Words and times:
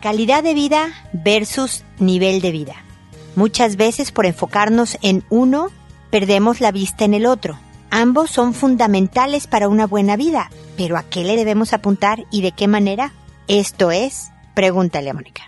Calidad 0.00 0.42
de 0.42 0.54
vida 0.54 0.88
versus 1.12 1.84
nivel 1.98 2.40
de 2.40 2.52
vida. 2.52 2.74
Muchas 3.36 3.76
veces 3.76 4.12
por 4.12 4.24
enfocarnos 4.24 4.96
en 5.02 5.24
uno, 5.28 5.68
perdemos 6.10 6.60
la 6.60 6.72
vista 6.72 7.04
en 7.04 7.12
el 7.12 7.26
otro. 7.26 7.58
Ambos 7.90 8.30
son 8.30 8.54
fundamentales 8.54 9.46
para 9.46 9.68
una 9.68 9.86
buena 9.86 10.16
vida, 10.16 10.50
pero 10.76 10.96
¿a 10.96 11.02
qué 11.02 11.22
le 11.22 11.36
debemos 11.36 11.74
apuntar 11.74 12.24
y 12.30 12.40
de 12.40 12.52
qué 12.52 12.66
manera? 12.66 13.12
Esto 13.46 13.90
es, 13.90 14.30
pregúntale 14.54 15.10
a 15.10 15.14
Mónica. 15.14 15.42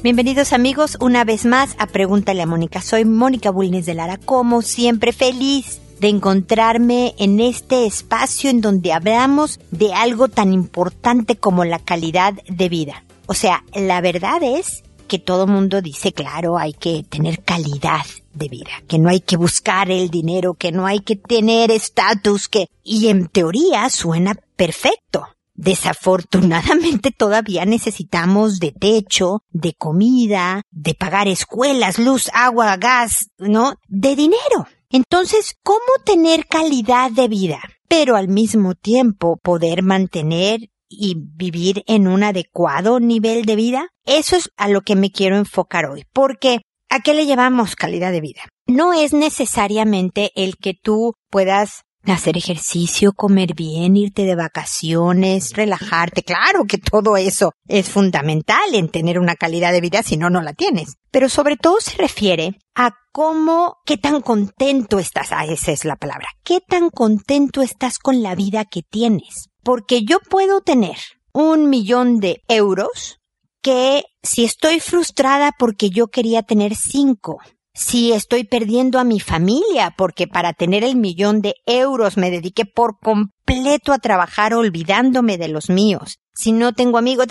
Bienvenidos 0.00 0.52
amigos 0.52 0.96
una 1.00 1.24
vez 1.24 1.44
más 1.44 1.74
a 1.80 1.88
Pregúntale 1.88 2.40
a 2.40 2.46
Mónica. 2.46 2.80
Soy 2.80 3.04
Mónica 3.04 3.50
Bulnes 3.50 3.84
de 3.84 3.94
Lara, 3.94 4.16
como 4.16 4.62
siempre 4.62 5.12
feliz 5.12 5.80
de 5.98 6.06
encontrarme 6.06 7.16
en 7.18 7.40
este 7.40 7.84
espacio 7.84 8.48
en 8.48 8.60
donde 8.60 8.92
hablamos 8.92 9.58
de 9.72 9.92
algo 9.92 10.28
tan 10.28 10.52
importante 10.52 11.34
como 11.34 11.64
la 11.64 11.80
calidad 11.80 12.34
de 12.48 12.68
vida. 12.68 13.02
O 13.26 13.34
sea, 13.34 13.64
la 13.74 14.00
verdad 14.00 14.40
es 14.40 14.84
que 15.08 15.18
todo 15.18 15.48
mundo 15.48 15.82
dice, 15.82 16.12
claro, 16.12 16.58
hay 16.58 16.74
que 16.74 17.02
tener 17.02 17.42
calidad 17.42 18.06
de 18.34 18.48
vida, 18.48 18.70
que 18.86 19.00
no 19.00 19.08
hay 19.08 19.18
que 19.18 19.36
buscar 19.36 19.90
el 19.90 20.10
dinero, 20.10 20.54
que 20.54 20.70
no 20.70 20.86
hay 20.86 21.00
que 21.00 21.16
tener 21.16 21.72
estatus, 21.72 22.48
que... 22.48 22.68
Y 22.84 23.08
en 23.08 23.26
teoría 23.26 23.90
suena 23.90 24.36
perfecto. 24.54 25.26
Desafortunadamente 25.58 27.10
todavía 27.10 27.64
necesitamos 27.64 28.60
de 28.60 28.70
techo, 28.70 29.42
de 29.50 29.74
comida, 29.74 30.62
de 30.70 30.94
pagar 30.94 31.26
escuelas, 31.26 31.98
luz, 31.98 32.30
agua, 32.32 32.76
gas, 32.76 33.30
¿no? 33.38 33.74
De 33.88 34.14
dinero. 34.14 34.68
Entonces, 34.88 35.56
¿cómo 35.64 35.80
tener 36.04 36.46
calidad 36.46 37.10
de 37.10 37.26
vida? 37.26 37.58
Pero 37.88 38.14
al 38.14 38.28
mismo 38.28 38.76
tiempo 38.76 39.36
poder 39.42 39.82
mantener 39.82 40.70
y 40.88 41.16
vivir 41.18 41.82
en 41.88 42.06
un 42.06 42.22
adecuado 42.22 43.00
nivel 43.00 43.44
de 43.44 43.56
vida? 43.56 43.88
Eso 44.06 44.36
es 44.36 44.50
a 44.56 44.68
lo 44.68 44.82
que 44.82 44.94
me 44.94 45.10
quiero 45.10 45.36
enfocar 45.36 45.86
hoy. 45.86 46.04
Porque, 46.12 46.60
¿a 46.88 47.00
qué 47.00 47.14
le 47.14 47.26
llamamos 47.26 47.74
calidad 47.74 48.12
de 48.12 48.20
vida? 48.20 48.42
No 48.68 48.92
es 48.92 49.12
necesariamente 49.12 50.30
el 50.36 50.56
que 50.56 50.74
tú 50.74 51.14
puedas 51.30 51.82
hacer 52.04 52.36
ejercicio, 52.36 53.12
comer 53.12 53.54
bien, 53.54 53.96
irte 53.96 54.24
de 54.24 54.34
vacaciones, 54.34 55.52
relajarte. 55.54 56.22
Claro 56.22 56.64
que 56.64 56.78
todo 56.78 57.16
eso 57.16 57.52
es 57.66 57.88
fundamental 57.88 58.74
en 58.74 58.88
tener 58.88 59.18
una 59.18 59.36
calidad 59.36 59.72
de 59.72 59.80
vida, 59.80 60.02
si 60.02 60.16
no, 60.16 60.30
no 60.30 60.40
la 60.40 60.54
tienes. 60.54 60.96
Pero 61.10 61.28
sobre 61.28 61.56
todo 61.56 61.80
se 61.80 61.96
refiere 61.96 62.58
a 62.74 62.92
cómo, 63.12 63.76
qué 63.84 63.96
tan 63.96 64.20
contento 64.20 64.98
estás. 64.98 65.32
Ah, 65.32 65.44
esa 65.44 65.72
es 65.72 65.84
la 65.84 65.96
palabra. 65.96 66.28
¿Qué 66.44 66.60
tan 66.66 66.90
contento 66.90 67.62
estás 67.62 67.98
con 67.98 68.22
la 68.22 68.34
vida 68.34 68.64
que 68.64 68.82
tienes? 68.82 69.48
Porque 69.62 70.02
yo 70.04 70.18
puedo 70.20 70.60
tener 70.60 70.96
un 71.32 71.68
millón 71.68 72.20
de 72.20 72.42
euros 72.48 73.18
que 73.62 74.04
si 74.22 74.44
estoy 74.44 74.80
frustrada 74.80 75.52
porque 75.58 75.90
yo 75.90 76.08
quería 76.08 76.42
tener 76.42 76.74
cinco, 76.74 77.38
si 77.78 78.12
estoy 78.12 78.42
perdiendo 78.42 78.98
a 78.98 79.04
mi 79.04 79.20
familia 79.20 79.94
porque 79.96 80.26
para 80.26 80.52
tener 80.52 80.82
el 80.82 80.96
millón 80.96 81.40
de 81.40 81.54
euros 81.64 82.16
me 82.16 82.28
dediqué 82.28 82.64
por 82.64 82.98
completo 82.98 83.92
a 83.92 83.98
trabajar 83.98 84.52
olvidándome 84.52 85.38
de 85.38 85.46
los 85.46 85.70
míos, 85.70 86.18
si 86.34 86.50
no 86.50 86.72
tengo 86.72 86.98
amigos, 86.98 87.26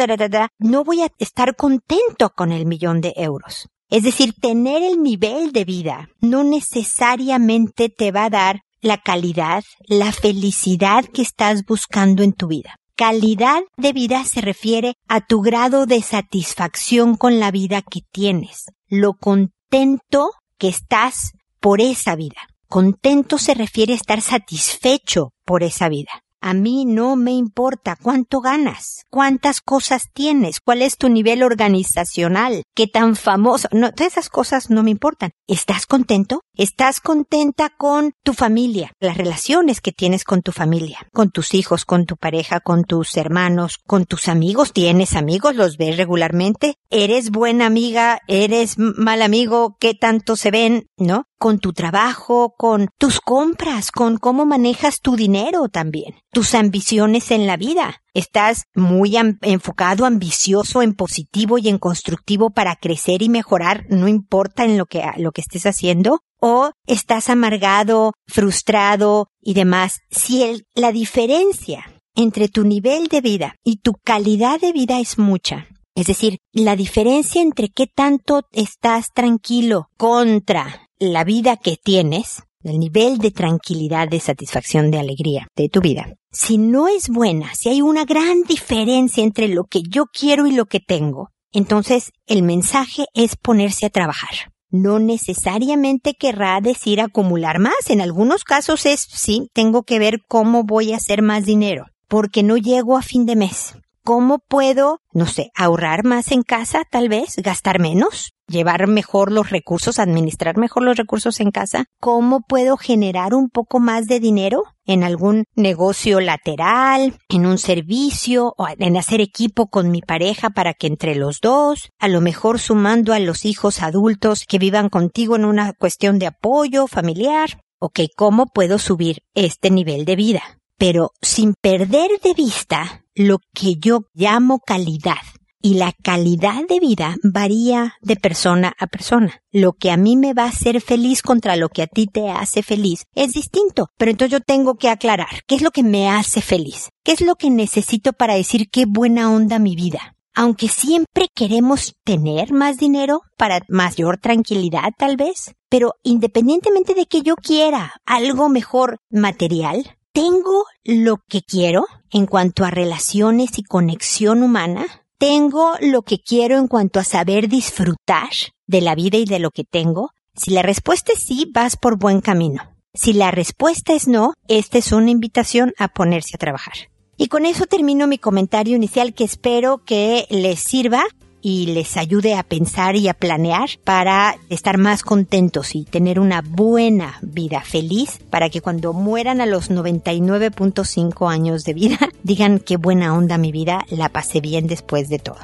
no 0.57 0.85
voy 0.85 1.01
a 1.01 1.09
estar 1.19 1.57
contento 1.57 2.29
con 2.33 2.53
el 2.53 2.65
millón 2.65 3.01
de 3.01 3.13
euros. 3.17 3.67
Es 3.89 4.03
decir, 4.03 4.33
tener 4.39 4.83
el 4.83 5.03
nivel 5.03 5.51
de 5.51 5.65
vida 5.65 6.09
no 6.21 6.45
necesariamente 6.45 7.89
te 7.89 8.11
va 8.13 8.25
a 8.25 8.29
dar 8.29 8.61
la 8.79 8.97
calidad, 8.97 9.65
la 9.85 10.13
felicidad 10.13 11.03
que 11.05 11.23
estás 11.23 11.65
buscando 11.65 12.23
en 12.23 12.31
tu 12.31 12.47
vida. 12.47 12.77
Calidad 12.95 13.61
de 13.75 13.91
vida 13.91 14.23
se 14.23 14.39
refiere 14.39 14.95
a 15.09 15.19
tu 15.19 15.41
grado 15.41 15.85
de 15.85 16.01
satisfacción 16.01 17.15
con 17.17 17.39
la 17.39 17.51
vida 17.51 17.81
que 17.81 17.99
tienes, 18.11 18.71
lo 18.87 19.13
contento 19.13 20.31
que 20.57 20.67
estás 20.67 21.33
por 21.59 21.81
esa 21.81 22.15
vida. 22.15 22.41
Contento 22.67 23.37
se 23.37 23.53
refiere 23.53 23.93
a 23.93 23.95
estar 23.95 24.21
satisfecho 24.21 25.31
por 25.45 25.63
esa 25.63 25.89
vida. 25.89 26.23
A 26.41 26.53
mí 26.53 26.85
no 26.85 27.15
me 27.15 27.31
importa 27.31 27.97
cuánto 28.01 28.41
ganas, 28.41 29.05
cuántas 29.09 29.61
cosas 29.61 30.09
tienes, 30.13 30.59
cuál 30.59 30.81
es 30.81 30.97
tu 30.97 31.09
nivel 31.09 31.43
organizacional, 31.43 32.63
qué 32.75 32.87
tan 32.87 33.15
famoso. 33.15 33.67
No, 33.71 33.91
todas 33.91 34.13
esas 34.13 34.29
cosas 34.29 34.69
no 34.69 34.83
me 34.83 34.91
importan. 34.91 35.31
¿Estás 35.47 35.85
contento? 35.85 36.41
¿Estás 36.55 36.99
contenta 36.99 37.69
con 37.77 38.13
tu 38.23 38.33
familia? 38.33 38.91
Las 38.99 39.17
relaciones 39.17 39.81
que 39.81 39.91
tienes 39.91 40.23
con 40.23 40.41
tu 40.41 40.51
familia, 40.51 40.99
con 41.13 41.31
tus 41.31 41.53
hijos, 41.53 41.85
con 41.85 42.05
tu 42.05 42.17
pareja, 42.17 42.59
con 42.59 42.83
tus 42.83 43.17
hermanos, 43.17 43.79
con 43.85 44.05
tus 44.05 44.27
amigos. 44.27 44.73
¿Tienes 44.73 45.15
amigos? 45.15 45.55
¿Los 45.55 45.77
ves 45.77 45.97
regularmente? 45.97 46.75
¿Eres 46.89 47.31
buena 47.31 47.65
amiga? 47.65 48.19
¿Eres 48.27 48.77
mal 48.77 49.21
amigo? 49.21 49.77
¿Qué 49.79 49.93
tanto 49.93 50.35
se 50.35 50.51
ven? 50.51 50.87
¿No? 50.97 51.25
Con 51.39 51.59
tu 51.59 51.73
trabajo, 51.73 52.55
con 52.57 52.89
tus 52.97 53.19
compras, 53.19 53.91
con 53.91 54.17
cómo 54.17 54.45
manejas 54.45 55.01
tu 55.01 55.15
dinero 55.15 55.69
también 55.69 56.15
tus 56.37 56.53
ambiciones 56.53 57.31
en 57.31 57.47
la 57.47 57.57
vida. 57.57 58.03
Estás 58.13 58.65
muy 58.75 59.17
enfocado, 59.41 60.05
ambicioso, 60.05 60.83
en 60.83 60.93
positivo 60.93 61.57
y 61.57 61.67
en 61.67 61.79
constructivo 61.79 62.51
para 62.51 62.75
crecer 62.75 63.23
y 63.23 63.29
mejorar, 63.29 63.87
no 63.89 64.07
importa 64.07 64.63
en 64.63 64.77
lo 64.77 64.85
que, 64.85 65.03
lo 65.17 65.31
que 65.31 65.41
estés 65.41 65.65
haciendo. 65.65 66.19
O 66.39 66.69
estás 66.85 67.31
amargado, 67.31 68.13
frustrado 68.27 69.31
y 69.41 69.55
demás. 69.55 70.01
Si 70.11 70.63
la 70.75 70.91
diferencia 70.91 71.85
entre 72.13 72.49
tu 72.49 72.63
nivel 72.63 73.07
de 73.07 73.21
vida 73.21 73.55
y 73.63 73.77
tu 73.77 73.93
calidad 73.93 74.59
de 74.59 74.73
vida 74.73 74.99
es 74.99 75.17
mucha, 75.17 75.65
es 75.95 76.05
decir, 76.05 76.37
la 76.53 76.75
diferencia 76.75 77.41
entre 77.41 77.69
qué 77.69 77.87
tanto 77.87 78.43
estás 78.51 79.11
tranquilo 79.11 79.89
contra 79.97 80.86
la 80.99 81.23
vida 81.23 81.57
que 81.57 81.77
tienes, 81.81 82.43
el 82.63 82.79
nivel 82.79 83.19
de 83.19 83.31
tranquilidad, 83.31 84.07
de 84.07 84.19
satisfacción, 84.19 84.91
de 84.91 84.99
alegría 84.99 85.47
de 85.55 85.69
tu 85.69 85.81
vida. 85.81 86.13
Si 86.31 86.57
no 86.57 86.87
es 86.87 87.09
buena, 87.09 87.53
si 87.55 87.69
hay 87.69 87.81
una 87.81 88.05
gran 88.05 88.43
diferencia 88.43 89.23
entre 89.23 89.47
lo 89.47 89.65
que 89.65 89.81
yo 89.83 90.05
quiero 90.05 90.47
y 90.47 90.51
lo 90.51 90.65
que 90.65 90.79
tengo, 90.79 91.29
entonces 91.51 92.11
el 92.25 92.43
mensaje 92.43 93.05
es 93.13 93.35
ponerse 93.35 93.85
a 93.85 93.89
trabajar. 93.89 94.51
No 94.69 94.99
necesariamente 94.99 96.13
querrá 96.13 96.59
decir 96.59 96.99
acumular 96.99 97.59
más. 97.59 97.89
En 97.89 98.01
algunos 98.01 98.43
casos 98.43 98.85
es, 98.85 99.07
sí, 99.09 99.49
tengo 99.53 99.83
que 99.83 99.97
ver 99.97 100.19
cómo 100.27 100.63
voy 100.63 100.91
a 100.91 100.97
hacer 100.97 101.21
más 101.21 101.45
dinero, 101.45 101.85
porque 102.07 102.43
no 102.43 102.57
llego 102.57 102.97
a 102.97 103.01
fin 103.01 103.25
de 103.25 103.37
mes. 103.37 103.75
¿Cómo 104.07 104.39
puedo, 104.39 105.01
no 105.11 105.25
sé, 105.25 105.51
ahorrar 105.53 106.05
más 106.05 106.31
en 106.31 106.41
casa, 106.41 106.83
tal 106.89 107.09
vez, 107.09 107.35
gastar 107.43 107.81
menos, 107.81 108.31
llevar 108.47 108.87
mejor 108.87 109.33
los 109.33 109.49
recursos, 109.49 109.99
administrar 109.99 110.55
mejor 110.55 110.83
los 110.83 110.95
recursos 110.95 111.41
en 111.41 111.51
casa? 111.51 111.87
¿Cómo 111.99 112.39
puedo 112.39 112.77
generar 112.77 113.33
un 113.33 113.49
poco 113.49 113.81
más 113.81 114.07
de 114.07 114.21
dinero 114.21 114.63
en 114.85 115.03
algún 115.03 115.43
negocio 115.57 116.21
lateral, 116.21 117.17
en 117.27 117.45
un 117.45 117.57
servicio, 117.57 118.53
o 118.57 118.67
en 118.69 118.95
hacer 118.95 119.19
equipo 119.19 119.67
con 119.67 119.91
mi 119.91 119.99
pareja 119.99 120.51
para 120.51 120.73
que 120.73 120.87
entre 120.87 121.13
los 121.15 121.41
dos, 121.41 121.89
a 121.99 122.07
lo 122.07 122.21
mejor 122.21 122.59
sumando 122.59 123.11
a 123.11 123.19
los 123.19 123.43
hijos 123.43 123.81
adultos 123.81 124.45
que 124.47 124.57
vivan 124.57 124.87
contigo 124.87 125.35
en 125.35 125.43
una 125.43 125.73
cuestión 125.73 126.17
de 126.17 126.27
apoyo 126.27 126.87
familiar? 126.87 127.61
Ok, 127.77 127.99
¿cómo 128.15 128.45
puedo 128.45 128.79
subir 128.79 129.23
este 129.33 129.69
nivel 129.69 130.05
de 130.05 130.15
vida? 130.15 130.43
Pero 130.77 131.11
sin 131.21 131.55
perder 131.61 132.21
de 132.23 132.33
vista 132.33 133.03
lo 133.17 133.39
que 133.53 133.75
yo 133.75 134.01
llamo 134.13 134.59
calidad. 134.59 135.17
Y 135.59 135.73
la 135.73 135.91
calidad 135.91 136.61
de 136.69 136.79
vida 136.79 137.15
varía 137.23 137.95
de 138.01 138.15
persona 138.15 138.73
a 138.79 138.85
persona. 138.85 139.41
Lo 139.51 139.73
que 139.73 139.89
a 139.89 139.97
mí 139.97 140.15
me 140.15 140.35
va 140.35 140.43
a 140.43 140.49
hacer 140.49 140.79
feliz 140.81 141.23
contra 141.23 141.55
lo 141.55 141.69
que 141.69 141.81
a 141.81 141.87
ti 141.87 142.05
te 142.05 142.29
hace 142.29 142.61
feliz 142.61 143.05
es 143.15 143.33
distinto. 143.33 143.89
Pero 143.97 144.11
entonces 144.11 144.31
yo 144.31 144.39
tengo 144.39 144.75
que 144.75 144.89
aclarar 144.89 145.41
qué 145.47 145.55
es 145.55 145.63
lo 145.63 145.71
que 145.71 145.81
me 145.81 146.09
hace 146.09 146.41
feliz. 146.41 146.89
¿Qué 147.03 147.11
es 147.11 147.21
lo 147.21 147.35
que 147.35 147.49
necesito 147.49 148.13
para 148.13 148.35
decir 148.35 148.69
qué 148.69 148.85
buena 148.87 149.31
onda 149.31 149.57
mi 149.57 149.75
vida? 149.75 150.15
Aunque 150.35 150.67
siempre 150.67 151.27
queremos 151.33 151.95
tener 152.03 152.53
más 152.53 152.77
dinero 152.77 153.21
para 153.35 153.61
mayor 153.67 154.19
tranquilidad 154.19 154.91
tal 154.95 155.17
vez, 155.17 155.55
pero 155.67 155.95
independientemente 156.03 156.93
de 156.93 157.07
que 157.07 157.23
yo 157.23 157.35
quiera 157.35 157.93
algo 158.05 158.47
mejor 158.47 158.99
material, 159.09 159.96
tengo 160.17 160.65
lo 160.83 161.17
que 161.29 161.43
quiero 161.43 161.85
en 162.09 162.25
cuanto 162.25 162.65
a 162.65 162.71
relaciones 162.71 163.59
y 163.59 163.63
conexión 163.63 164.41
humana. 164.41 164.87
Tengo 165.19 165.73
lo 165.79 166.01
que 166.01 166.17
quiero 166.17 166.57
en 166.57 166.67
cuanto 166.67 166.99
a 166.99 167.03
saber 167.03 167.47
disfrutar 167.47 168.31
de 168.65 168.81
la 168.81 168.95
vida 168.95 169.19
y 169.19 169.25
de 169.25 169.37
lo 169.37 169.51
que 169.51 169.63
tengo. 169.63 170.09
Si 170.35 170.49
la 170.49 170.63
respuesta 170.63 171.13
es 171.13 171.19
sí, 171.19 171.47
vas 171.53 171.77
por 171.77 171.99
buen 171.99 172.21
camino. 172.21 172.63
Si 172.95 173.13
la 173.13 173.29
respuesta 173.29 173.93
es 173.93 174.07
no, 174.07 174.33
esta 174.47 174.79
es 174.79 174.91
una 174.91 175.11
invitación 175.11 175.75
a 175.77 175.87
ponerse 175.87 176.31
a 176.33 176.39
trabajar. 176.39 176.73
Y 177.15 177.27
con 177.27 177.45
eso 177.45 177.67
termino 177.67 178.07
mi 178.07 178.17
comentario 178.17 178.75
inicial 178.75 179.13
que 179.13 179.23
espero 179.23 179.83
que 179.85 180.25
les 180.31 180.59
sirva 180.59 181.03
y 181.41 181.67
les 181.67 181.97
ayude 181.97 182.35
a 182.35 182.43
pensar 182.43 182.95
y 182.95 183.07
a 183.07 183.13
planear 183.13 183.69
para 183.83 184.35
estar 184.49 184.77
más 184.77 185.03
contentos 185.03 185.75
y 185.75 185.85
tener 185.85 186.19
una 186.19 186.41
buena 186.41 187.19
vida 187.21 187.61
feliz 187.61 188.19
para 188.29 188.49
que 188.49 188.61
cuando 188.61 188.93
mueran 188.93 189.41
a 189.41 189.45
los 189.45 189.69
99.5 189.69 191.31
años 191.31 191.63
de 191.63 191.73
vida 191.73 191.97
digan 192.23 192.59
qué 192.59 192.77
buena 192.77 193.15
onda 193.15 193.37
mi 193.37 193.51
vida, 193.51 193.85
la 193.89 194.09
pasé 194.09 194.41
bien 194.41 194.67
después 194.67 195.09
de 195.09 195.19
todo. 195.19 195.39